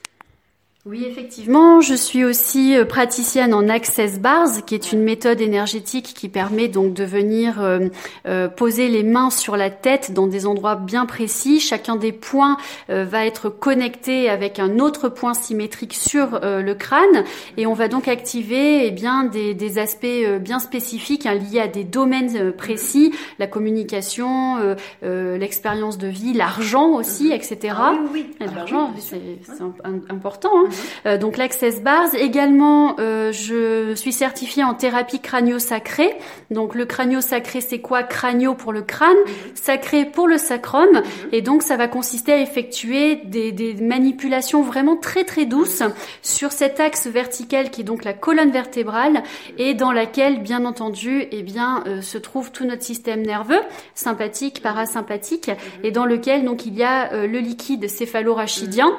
Oui, 0.88 1.04
effectivement, 1.10 1.82
je 1.82 1.96
suis 1.96 2.24
aussi 2.24 2.78
euh, 2.78 2.86
praticienne 2.86 3.56
en 3.56 3.70
Access 3.70 4.20
Bars, 4.20 4.64
qui 4.68 4.76
est 4.76 4.92
une 4.92 5.02
méthode 5.02 5.42
énergétique 5.42 6.14
qui 6.16 6.30
permet 6.30 6.68
donc 6.68 6.94
de 6.94 7.04
venir 7.04 7.60
euh, 7.60 7.88
euh, 8.28 8.48
poser 8.50 8.88
les 8.88 9.02
mains 9.02 9.32
sur 9.32 9.58
la 9.58 9.72
tête 9.72 10.12
dans 10.14 10.28
des 10.28 10.46
endroits 10.46 10.76
bien 10.76 11.08
précis. 11.08 11.60
Chacun 11.60 11.96
des 11.96 12.12
points 12.12 12.58
euh, 12.92 13.04
va 13.04 13.26
être 13.26 13.50
connecté 13.50 14.30
avec 14.30 14.60
un 14.60 14.78
autre 14.78 15.10
point 15.10 15.34
symétrique 15.34 15.96
sur 15.96 16.42
euh, 16.44 16.62
le 16.62 16.76
crâne, 16.76 17.24
et 17.58 17.66
on 17.66 17.74
va 17.74 17.88
donc 17.88 18.08
activer 18.08 18.86
eh 18.86 18.92
bien 18.92 19.24
des, 19.24 19.56
des 19.56 19.80
aspects 19.80 20.06
euh, 20.06 20.38
bien 20.38 20.60
spécifiques 20.60 21.26
hein, 21.26 21.34
liés 21.34 21.62
à 21.62 21.68
des 21.68 21.84
domaines 21.84 22.52
précis, 22.52 23.12
la 23.40 23.48
communication, 23.48 24.58
euh, 24.58 24.76
euh, 25.04 25.40
l'expérience 25.40 25.98
de 25.98 26.08
vie, 26.10 26.34
l'argent 26.34 26.90
aussi, 26.90 27.32
etc. 27.32 27.76
oui, 28.14 28.28
Et 28.40 28.46
L'argent, 28.56 28.94
c'est 29.00 29.20
c'est 29.42 29.64
un- 29.64 29.74
un- 29.84 30.14
important. 30.14 30.52
hein. 30.56 30.70
Euh, 31.06 31.18
donc 31.18 31.38
l'Access 31.38 31.82
Bars. 31.82 32.14
Également, 32.16 32.96
euh, 33.00 33.32
je 33.32 33.94
suis 33.96 34.14
certifiée 34.14 34.64
en 34.64 34.74
thérapie 34.74 35.20
crânio-sacrée. 35.20 36.16
Donc 36.52 36.76
le 36.76 36.86
crânio-sacré, 36.86 37.62
c'est 37.62 37.80
quoi? 37.80 38.04
Crânio 38.04 38.54
pour 38.54 38.74
le 38.74 38.82
crâne, 38.82 39.18
sacré 39.54 40.06
pour 40.06 40.28
le 40.28 40.38
sacrum. 40.38 41.02
Et 41.32 41.42
donc 41.42 41.64
ça 41.64 41.78
va 41.78 41.88
consister 41.88 42.34
à 42.34 42.40
effectuer 42.40 43.18
des, 43.26 43.52
des 43.52 43.74
manipulations 43.76 44.62
vraiment 44.62 44.96
très 44.96 45.24
très 45.24 45.46
douces 45.46 45.84
sur 46.22 46.52
cet 46.52 46.80
axe 46.80 47.08
vertical 47.08 47.70
qui 47.70 47.82
est 47.82 47.86
donc 47.86 48.04
la 48.04 48.14
colonne 48.14 48.52
vertébrale 48.52 49.24
et 49.58 49.74
dans 49.74 49.92
laquelle, 49.92 50.42
bien 50.42 50.66
entendu, 50.66 51.28
eh 51.32 51.44
bien, 51.44 51.84
euh, 51.88 52.02
se 52.02 52.18
trouve 52.18 52.52
tout 52.52 52.66
notre 52.66 52.84
système 52.84 53.22
nerveux, 53.22 53.62
sympathique, 53.94 54.62
parasympathique, 54.62 55.52
et 55.84 55.92
dans 55.92 56.06
lequel 56.06 56.46
donc 56.46 56.66
il 56.66 56.76
y 56.76 56.84
a 56.84 57.14
euh, 57.14 57.28
le 57.28 57.40
liquide 57.40 57.88
céphalorachidien 57.90 58.96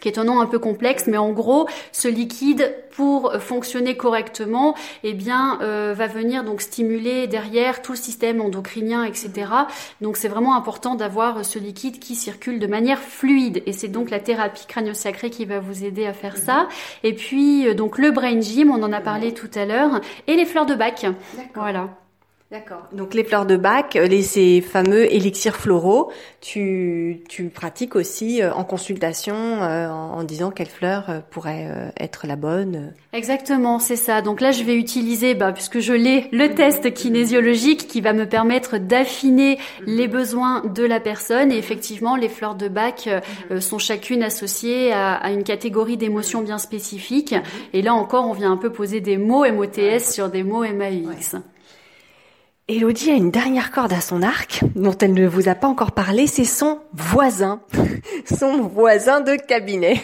qui 0.00 0.08
est 0.08 0.18
un 0.18 0.24
nom 0.24 0.40
un 0.40 0.46
peu 0.46 0.58
complexe, 0.58 1.06
mais 1.06 1.16
en 1.16 1.30
gros, 1.32 1.68
ce 1.92 2.08
liquide, 2.08 2.74
pour 2.90 3.32
fonctionner 3.34 3.96
correctement, 3.96 4.74
eh 5.04 5.14
bien, 5.14 5.58
euh, 5.62 5.94
va 5.96 6.06
venir 6.06 6.44
donc 6.44 6.60
stimuler 6.60 7.26
derrière 7.26 7.82
tout 7.82 7.92
le 7.92 7.98
système 7.98 8.40
endocrinien, 8.40 9.04
etc. 9.04 9.30
Donc, 10.00 10.16
c'est 10.16 10.28
vraiment 10.28 10.54
important 10.54 10.94
d'avoir 10.94 11.44
ce 11.44 11.58
liquide 11.58 11.98
qui 11.98 12.14
circule 12.14 12.58
de 12.58 12.66
manière 12.66 12.98
fluide, 12.98 13.62
et 13.66 13.72
c'est 13.72 13.88
donc 13.88 14.10
la 14.10 14.20
thérapie 14.20 14.66
crânio-sacrée 14.66 15.30
qui 15.30 15.44
va 15.44 15.60
vous 15.60 15.84
aider 15.84 16.06
à 16.06 16.12
faire 16.12 16.36
ça. 16.36 16.68
Et 17.04 17.14
puis, 17.14 17.68
euh, 17.68 17.74
donc, 17.74 17.98
le 17.98 18.10
brain 18.10 18.40
gym, 18.40 18.70
on 18.70 18.82
en 18.82 18.92
a 18.92 19.00
parlé 19.00 19.32
tout 19.32 19.50
à 19.54 19.64
l'heure, 19.64 20.00
et 20.26 20.36
les 20.36 20.44
fleurs 20.44 20.66
de 20.66 20.74
bac. 20.74 21.06
Voilà. 21.54 21.88
D'accord. 22.50 22.88
Donc 22.92 23.14
les 23.14 23.22
fleurs 23.22 23.46
de 23.46 23.56
bac, 23.56 23.94
euh, 23.94 24.08
les, 24.08 24.22
ces 24.22 24.60
fameux 24.60 25.04
élixirs 25.14 25.54
floraux, 25.54 26.10
tu, 26.40 27.22
tu 27.28 27.44
pratiques 27.44 27.94
aussi 27.94 28.42
euh, 28.42 28.52
en 28.52 28.64
consultation 28.64 29.36
euh, 29.36 29.88
en, 29.88 30.18
en 30.18 30.24
disant 30.24 30.50
quelle 30.50 30.66
fleur 30.66 31.10
euh, 31.10 31.20
pourrait 31.30 31.68
euh, 31.70 31.90
être 32.00 32.26
la 32.26 32.34
bonne. 32.34 32.92
Exactement, 33.12 33.78
c'est 33.78 33.94
ça. 33.94 34.20
Donc 34.20 34.40
là, 34.40 34.50
je 34.50 34.64
vais 34.64 34.74
utiliser, 34.74 35.34
bah, 35.34 35.52
puisque 35.52 35.78
je 35.78 35.92
l'ai, 35.92 36.26
le 36.32 36.52
test 36.52 36.92
kinésiologique 36.92 37.86
qui 37.86 38.00
va 38.00 38.12
me 38.12 38.26
permettre 38.26 38.78
d'affiner 38.78 39.58
les 39.86 40.08
besoins 40.08 40.64
de 40.64 40.82
la 40.82 40.98
personne. 40.98 41.52
Et 41.52 41.56
effectivement, 41.56 42.16
les 42.16 42.28
fleurs 42.28 42.56
de 42.56 42.66
bac 42.66 43.08
euh, 43.52 43.60
sont 43.60 43.78
chacune 43.78 44.24
associées 44.24 44.92
à, 44.92 45.14
à 45.14 45.30
une 45.30 45.44
catégorie 45.44 45.96
d'émotions 45.96 46.42
bien 46.42 46.58
spécifiques. 46.58 47.36
Et 47.72 47.80
là 47.80 47.94
encore, 47.94 48.26
on 48.26 48.32
vient 48.32 48.50
un 48.50 48.56
peu 48.56 48.72
poser 48.72 49.00
des 49.00 49.18
mots 49.18 49.44
MOTS 49.48 50.00
sur 50.00 50.30
des 50.30 50.42
mots 50.42 50.64
MAUX. 50.64 51.36
Elodie 52.70 53.10
a 53.10 53.14
une 53.14 53.32
dernière 53.32 53.72
corde 53.72 53.92
à 53.92 54.00
son 54.00 54.22
arc 54.22 54.60
dont 54.76 54.96
elle 54.96 55.12
ne 55.12 55.26
vous 55.26 55.48
a 55.48 55.56
pas 55.56 55.66
encore 55.66 55.90
parlé, 55.90 56.28
c'est 56.28 56.44
son 56.44 56.78
voisin, 56.92 57.60
son 58.38 58.62
voisin 58.62 59.20
de 59.20 59.34
cabinet, 59.34 60.00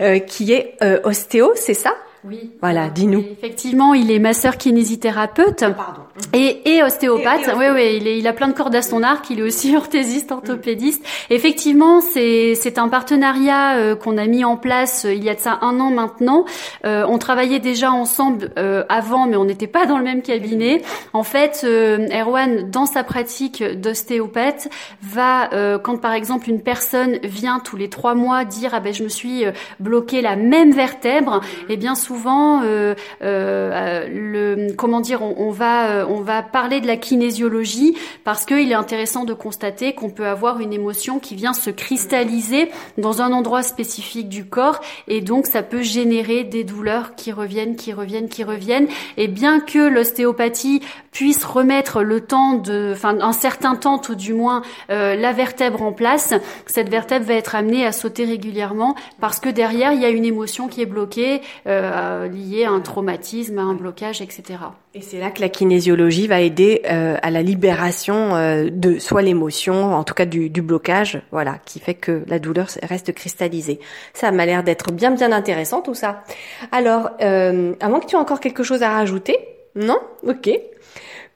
euh, 0.00 0.18
qui 0.18 0.52
est 0.52 0.74
euh, 0.82 0.98
ostéo, 1.04 1.52
c'est 1.54 1.74
ça? 1.74 1.94
Oui. 2.24 2.50
Voilà, 2.60 2.88
dis-nous. 2.90 3.20
Et 3.20 3.32
Effectivement, 3.32 3.94
il 3.94 4.10
est 4.10 4.18
masseur 4.18 4.56
kinésithérapeute. 4.58 5.60
Pardon. 5.60 6.02
Et, 6.34 6.74
et 6.76 6.82
ostéopathe, 6.82 7.48
Et- 7.48 7.50
et 7.50 7.54
oui, 7.54 7.64
oui, 7.74 7.96
il, 8.00 8.06
est, 8.06 8.18
il 8.18 8.26
a 8.26 8.32
plein 8.34 8.48
de 8.48 8.52
cordes 8.52 8.74
à 8.74 8.82
son 8.82 9.02
arc, 9.02 9.30
il 9.30 9.38
est 9.38 9.42
aussi 9.42 9.74
orthésiste, 9.76 10.30
orthopédiste. 10.30 11.02
Effectivement, 11.30 12.00
c'est 12.02 12.78
un 12.78 12.88
partenariat 12.88 13.76
euh, 13.76 13.96
qu'on 13.96 14.18
a 14.18 14.26
mis 14.26 14.44
en 14.44 14.56
place 14.58 15.06
euh, 15.06 15.14
il 15.14 15.24
y 15.24 15.30
a 15.30 15.34
de 15.34 15.40
ça 15.40 15.58
un 15.62 15.80
an 15.80 15.90
maintenant. 15.90 16.44
Euh, 16.84 17.04
on 17.08 17.16
travaillait 17.18 17.58
déjà 17.58 17.90
ensemble 17.90 18.52
euh, 18.58 18.84
avant, 18.90 19.26
mais 19.26 19.36
on 19.36 19.44
n'était 19.46 19.66
pas 19.66 19.86
dans 19.86 19.96
le 19.96 20.04
même 20.04 20.20
cabinet. 20.22 20.82
En 21.14 21.22
fait, 21.22 21.62
euh, 21.64 22.06
Erwan, 22.12 22.70
dans 22.70 22.84
sa 22.86 23.02
pratique 23.02 23.62
d'ostéopathe, 23.64 24.68
va, 25.02 25.52
euh, 25.54 25.78
quand 25.78 25.96
par 25.98 26.12
exemple 26.12 26.50
une 26.50 26.60
personne 26.60 27.18
vient 27.22 27.60
tous 27.60 27.76
les 27.76 27.88
trois 27.88 28.14
mois 28.14 28.44
dire 28.44 28.72
ah 28.74 28.80
ben 28.80 28.92
je 28.92 29.02
me 29.04 29.08
suis 29.08 29.44
bloqué 29.78 30.20
la 30.20 30.36
même 30.36 30.72
vertèbre, 30.72 31.40
eh 31.70 31.76
bien 31.78 31.94
souvent 31.94 32.09
souvent 32.10 32.62
euh, 32.64 32.96
euh, 33.22 34.08
le 34.08 34.72
comment 34.72 35.00
dire, 35.00 35.22
on, 35.22 35.36
on 35.38 35.50
va 35.50 35.90
euh, 35.90 36.06
on 36.08 36.22
va 36.22 36.42
parler 36.42 36.80
de 36.80 36.88
la 36.88 36.96
kinésiologie 36.96 37.96
parce 38.24 38.44
qu'il 38.44 38.72
est 38.72 38.74
intéressant 38.74 39.24
de 39.24 39.32
constater 39.32 39.94
qu'on 39.94 40.10
peut 40.10 40.26
avoir 40.26 40.58
une 40.58 40.72
émotion 40.72 41.20
qui 41.20 41.36
vient 41.36 41.52
se 41.52 41.70
cristalliser 41.70 42.68
dans 42.98 43.22
un 43.22 43.32
endroit 43.32 43.62
spécifique 43.62 44.28
du 44.28 44.44
corps 44.44 44.80
et 45.06 45.20
donc 45.20 45.46
ça 45.46 45.62
peut 45.62 45.82
générer 45.82 46.42
des 46.42 46.64
douleurs 46.64 47.14
qui 47.14 47.30
reviennent, 47.30 47.76
qui 47.76 47.92
reviennent, 47.92 48.28
qui 48.28 48.42
reviennent. 48.42 48.88
Et 49.16 49.28
bien 49.28 49.60
que 49.60 49.78
l'ostéopathie 49.78 50.82
puisse 51.12 51.44
remettre 51.44 52.02
le 52.02 52.20
temps 52.20 52.54
de, 52.54 52.90
enfin 52.92 53.18
un 53.20 53.32
certain 53.32 53.76
temps 53.76 53.98
tout 53.98 54.14
du 54.14 54.32
moins 54.32 54.62
euh, 54.90 55.14
la 55.16 55.32
vertèbre 55.32 55.82
en 55.82 55.92
place, 55.92 56.34
cette 56.66 56.88
vertèbre 56.88 57.26
va 57.26 57.34
être 57.34 57.54
amenée 57.54 57.86
à 57.86 57.92
sauter 57.92 58.24
régulièrement 58.24 58.94
parce 59.20 59.40
que 59.40 59.48
derrière 59.48 59.92
il 59.92 60.00
y 60.00 60.04
a 60.04 60.08
une 60.08 60.24
émotion 60.24 60.68
qui 60.68 60.80
est 60.82 60.86
bloquée 60.86 61.40
euh, 61.66 61.90
liée 62.28 62.64
à 62.64 62.70
un 62.70 62.80
traumatisme, 62.80 63.58
à 63.58 63.62
un 63.62 63.74
blocage, 63.74 64.20
etc. 64.20 64.58
Et 64.94 65.02
c'est 65.02 65.20
là 65.20 65.30
que 65.30 65.40
la 65.40 65.48
kinésiologie 65.48 66.26
va 66.26 66.40
aider 66.40 66.82
euh, 66.90 67.16
à 67.22 67.30
la 67.30 67.42
libération 67.42 68.34
euh, 68.34 68.68
de 68.70 68.98
soit 68.98 69.22
l'émotion, 69.22 69.94
en 69.94 70.04
tout 70.04 70.14
cas 70.14 70.26
du, 70.26 70.50
du, 70.50 70.62
blocage, 70.62 71.22
voilà, 71.30 71.58
qui 71.64 71.78
fait 71.78 71.94
que 71.94 72.22
la 72.26 72.38
douleur 72.38 72.66
reste 72.82 73.12
cristallisée. 73.12 73.80
Ça 74.14 74.32
m'a 74.32 74.46
l'air 74.46 74.62
d'être 74.64 74.92
bien 74.92 75.12
bien 75.12 75.32
intéressant 75.32 75.80
tout 75.80 75.94
ça. 75.94 76.24
Alors, 76.72 77.10
euh, 77.20 77.74
avant 77.80 78.00
que 78.00 78.06
tu 78.06 78.16
aies 78.16 78.18
encore 78.18 78.40
quelque 78.40 78.62
chose 78.62 78.82
à 78.82 78.90
rajouter, 78.90 79.38
non? 79.74 79.98
Ok. 80.26 80.50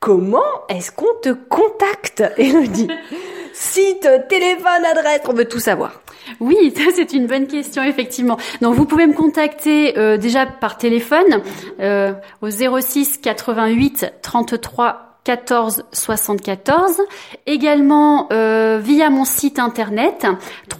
Comment 0.00 0.42
est-ce 0.68 0.90
qu'on 0.90 1.14
te 1.22 1.30
contacte, 1.30 2.24
Elodie 2.36 2.88
Site, 3.54 4.08
téléphone, 4.28 4.84
adresse, 4.90 5.20
on 5.28 5.32
veut 5.32 5.44
tout 5.44 5.60
savoir. 5.60 6.03
Oui, 6.40 6.72
ça 6.76 6.82
c'est 6.94 7.12
une 7.12 7.26
bonne 7.26 7.46
question 7.46 7.82
effectivement. 7.82 8.36
Donc 8.60 8.74
vous 8.74 8.84
pouvez 8.86 9.06
me 9.06 9.14
contacter 9.14 9.98
euh, 9.98 10.16
déjà 10.16 10.46
par 10.46 10.78
téléphone 10.78 11.40
euh, 11.80 12.12
au 12.42 12.50
06 12.50 13.18
88 13.18 14.12
33 14.22 15.13
14 15.24 15.84
74. 15.90 17.00
Également 17.46 18.28
euh, 18.30 18.78
via 18.82 19.08
mon 19.08 19.24
site 19.24 19.58
internet 19.58 20.26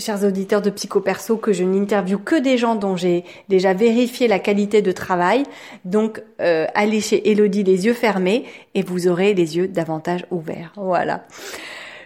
chers 0.00 0.24
auditeurs 0.24 0.60
de 0.60 0.70
Psychoperso 0.70 1.36
que 1.36 1.52
je 1.52 1.62
n'interviewe 1.62 2.18
que 2.18 2.34
des 2.34 2.58
gens 2.58 2.74
dont 2.74 2.96
j'ai 2.96 3.22
déjà 3.48 3.74
vérifié 3.74 4.26
la 4.26 4.40
qualité 4.40 4.82
de 4.82 4.90
travail. 4.90 5.44
Donc 5.84 6.20
allez 6.40 7.00
chez 7.00 7.30
Elodie 7.30 7.62
les 7.62 7.86
yeux 7.86 7.94
fermés 7.94 8.44
et 8.74 8.82
vous 8.82 9.06
aurez 9.06 9.32
les 9.32 9.56
yeux 9.56 9.68
davantage 9.68 10.26
ouverts. 10.32 10.72
Voilà. 10.74 11.26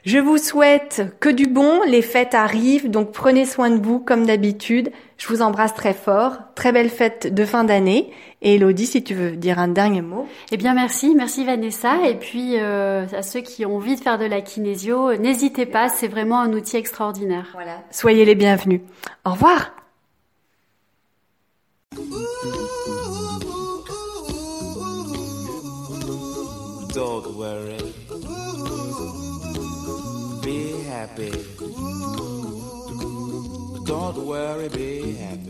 Je 0.04 0.18
vous 0.18 0.36
souhaite 0.36 1.16
que 1.18 1.30
du 1.30 1.46
bon, 1.46 1.80
les 1.86 2.02
fêtes 2.02 2.34
arrivent, 2.34 2.90
donc 2.90 3.10
prenez 3.10 3.46
soin 3.46 3.70
de 3.70 3.82
vous 3.82 4.00
comme 4.00 4.26
d'habitude. 4.26 4.92
Je 5.16 5.26
vous 5.28 5.40
embrasse 5.40 5.72
très 5.72 5.94
fort, 5.94 6.36
très 6.54 6.72
belle 6.72 6.90
fête 6.90 7.32
de 7.32 7.44
fin 7.46 7.64
d'année. 7.64 8.12
Et 8.42 8.56
Elodie, 8.56 8.84
si 8.84 9.02
tu 9.02 9.14
veux 9.14 9.30
dire 9.30 9.58
un 9.58 9.68
dernier 9.68 10.02
mot. 10.02 10.26
Eh 10.52 10.58
bien 10.58 10.74
merci, 10.74 11.14
merci 11.14 11.46
Vanessa. 11.46 12.06
Et 12.06 12.16
puis 12.16 12.58
euh, 12.58 13.06
à 13.16 13.22
ceux 13.22 13.40
qui 13.40 13.64
ont 13.64 13.76
envie 13.76 13.96
de 13.96 14.00
faire 14.00 14.18
de 14.18 14.26
la 14.26 14.42
kinésio, 14.42 15.16
n'hésitez 15.16 15.64
pas, 15.64 15.88
c'est 15.88 16.08
vraiment 16.08 16.40
un 16.40 16.52
outil 16.52 16.76
extraordinaire. 16.76 17.48
Voilà. 17.54 17.82
Soyez 17.90 18.26
les 18.26 18.34
bienvenus. 18.34 18.82
Au 19.24 19.30
revoir. 19.30 19.72
Don't 26.92 27.24
worry. 27.38 27.83
Don't 34.14 34.26
worry, 34.26 34.68
be 34.68 35.14
happy. 35.14 35.43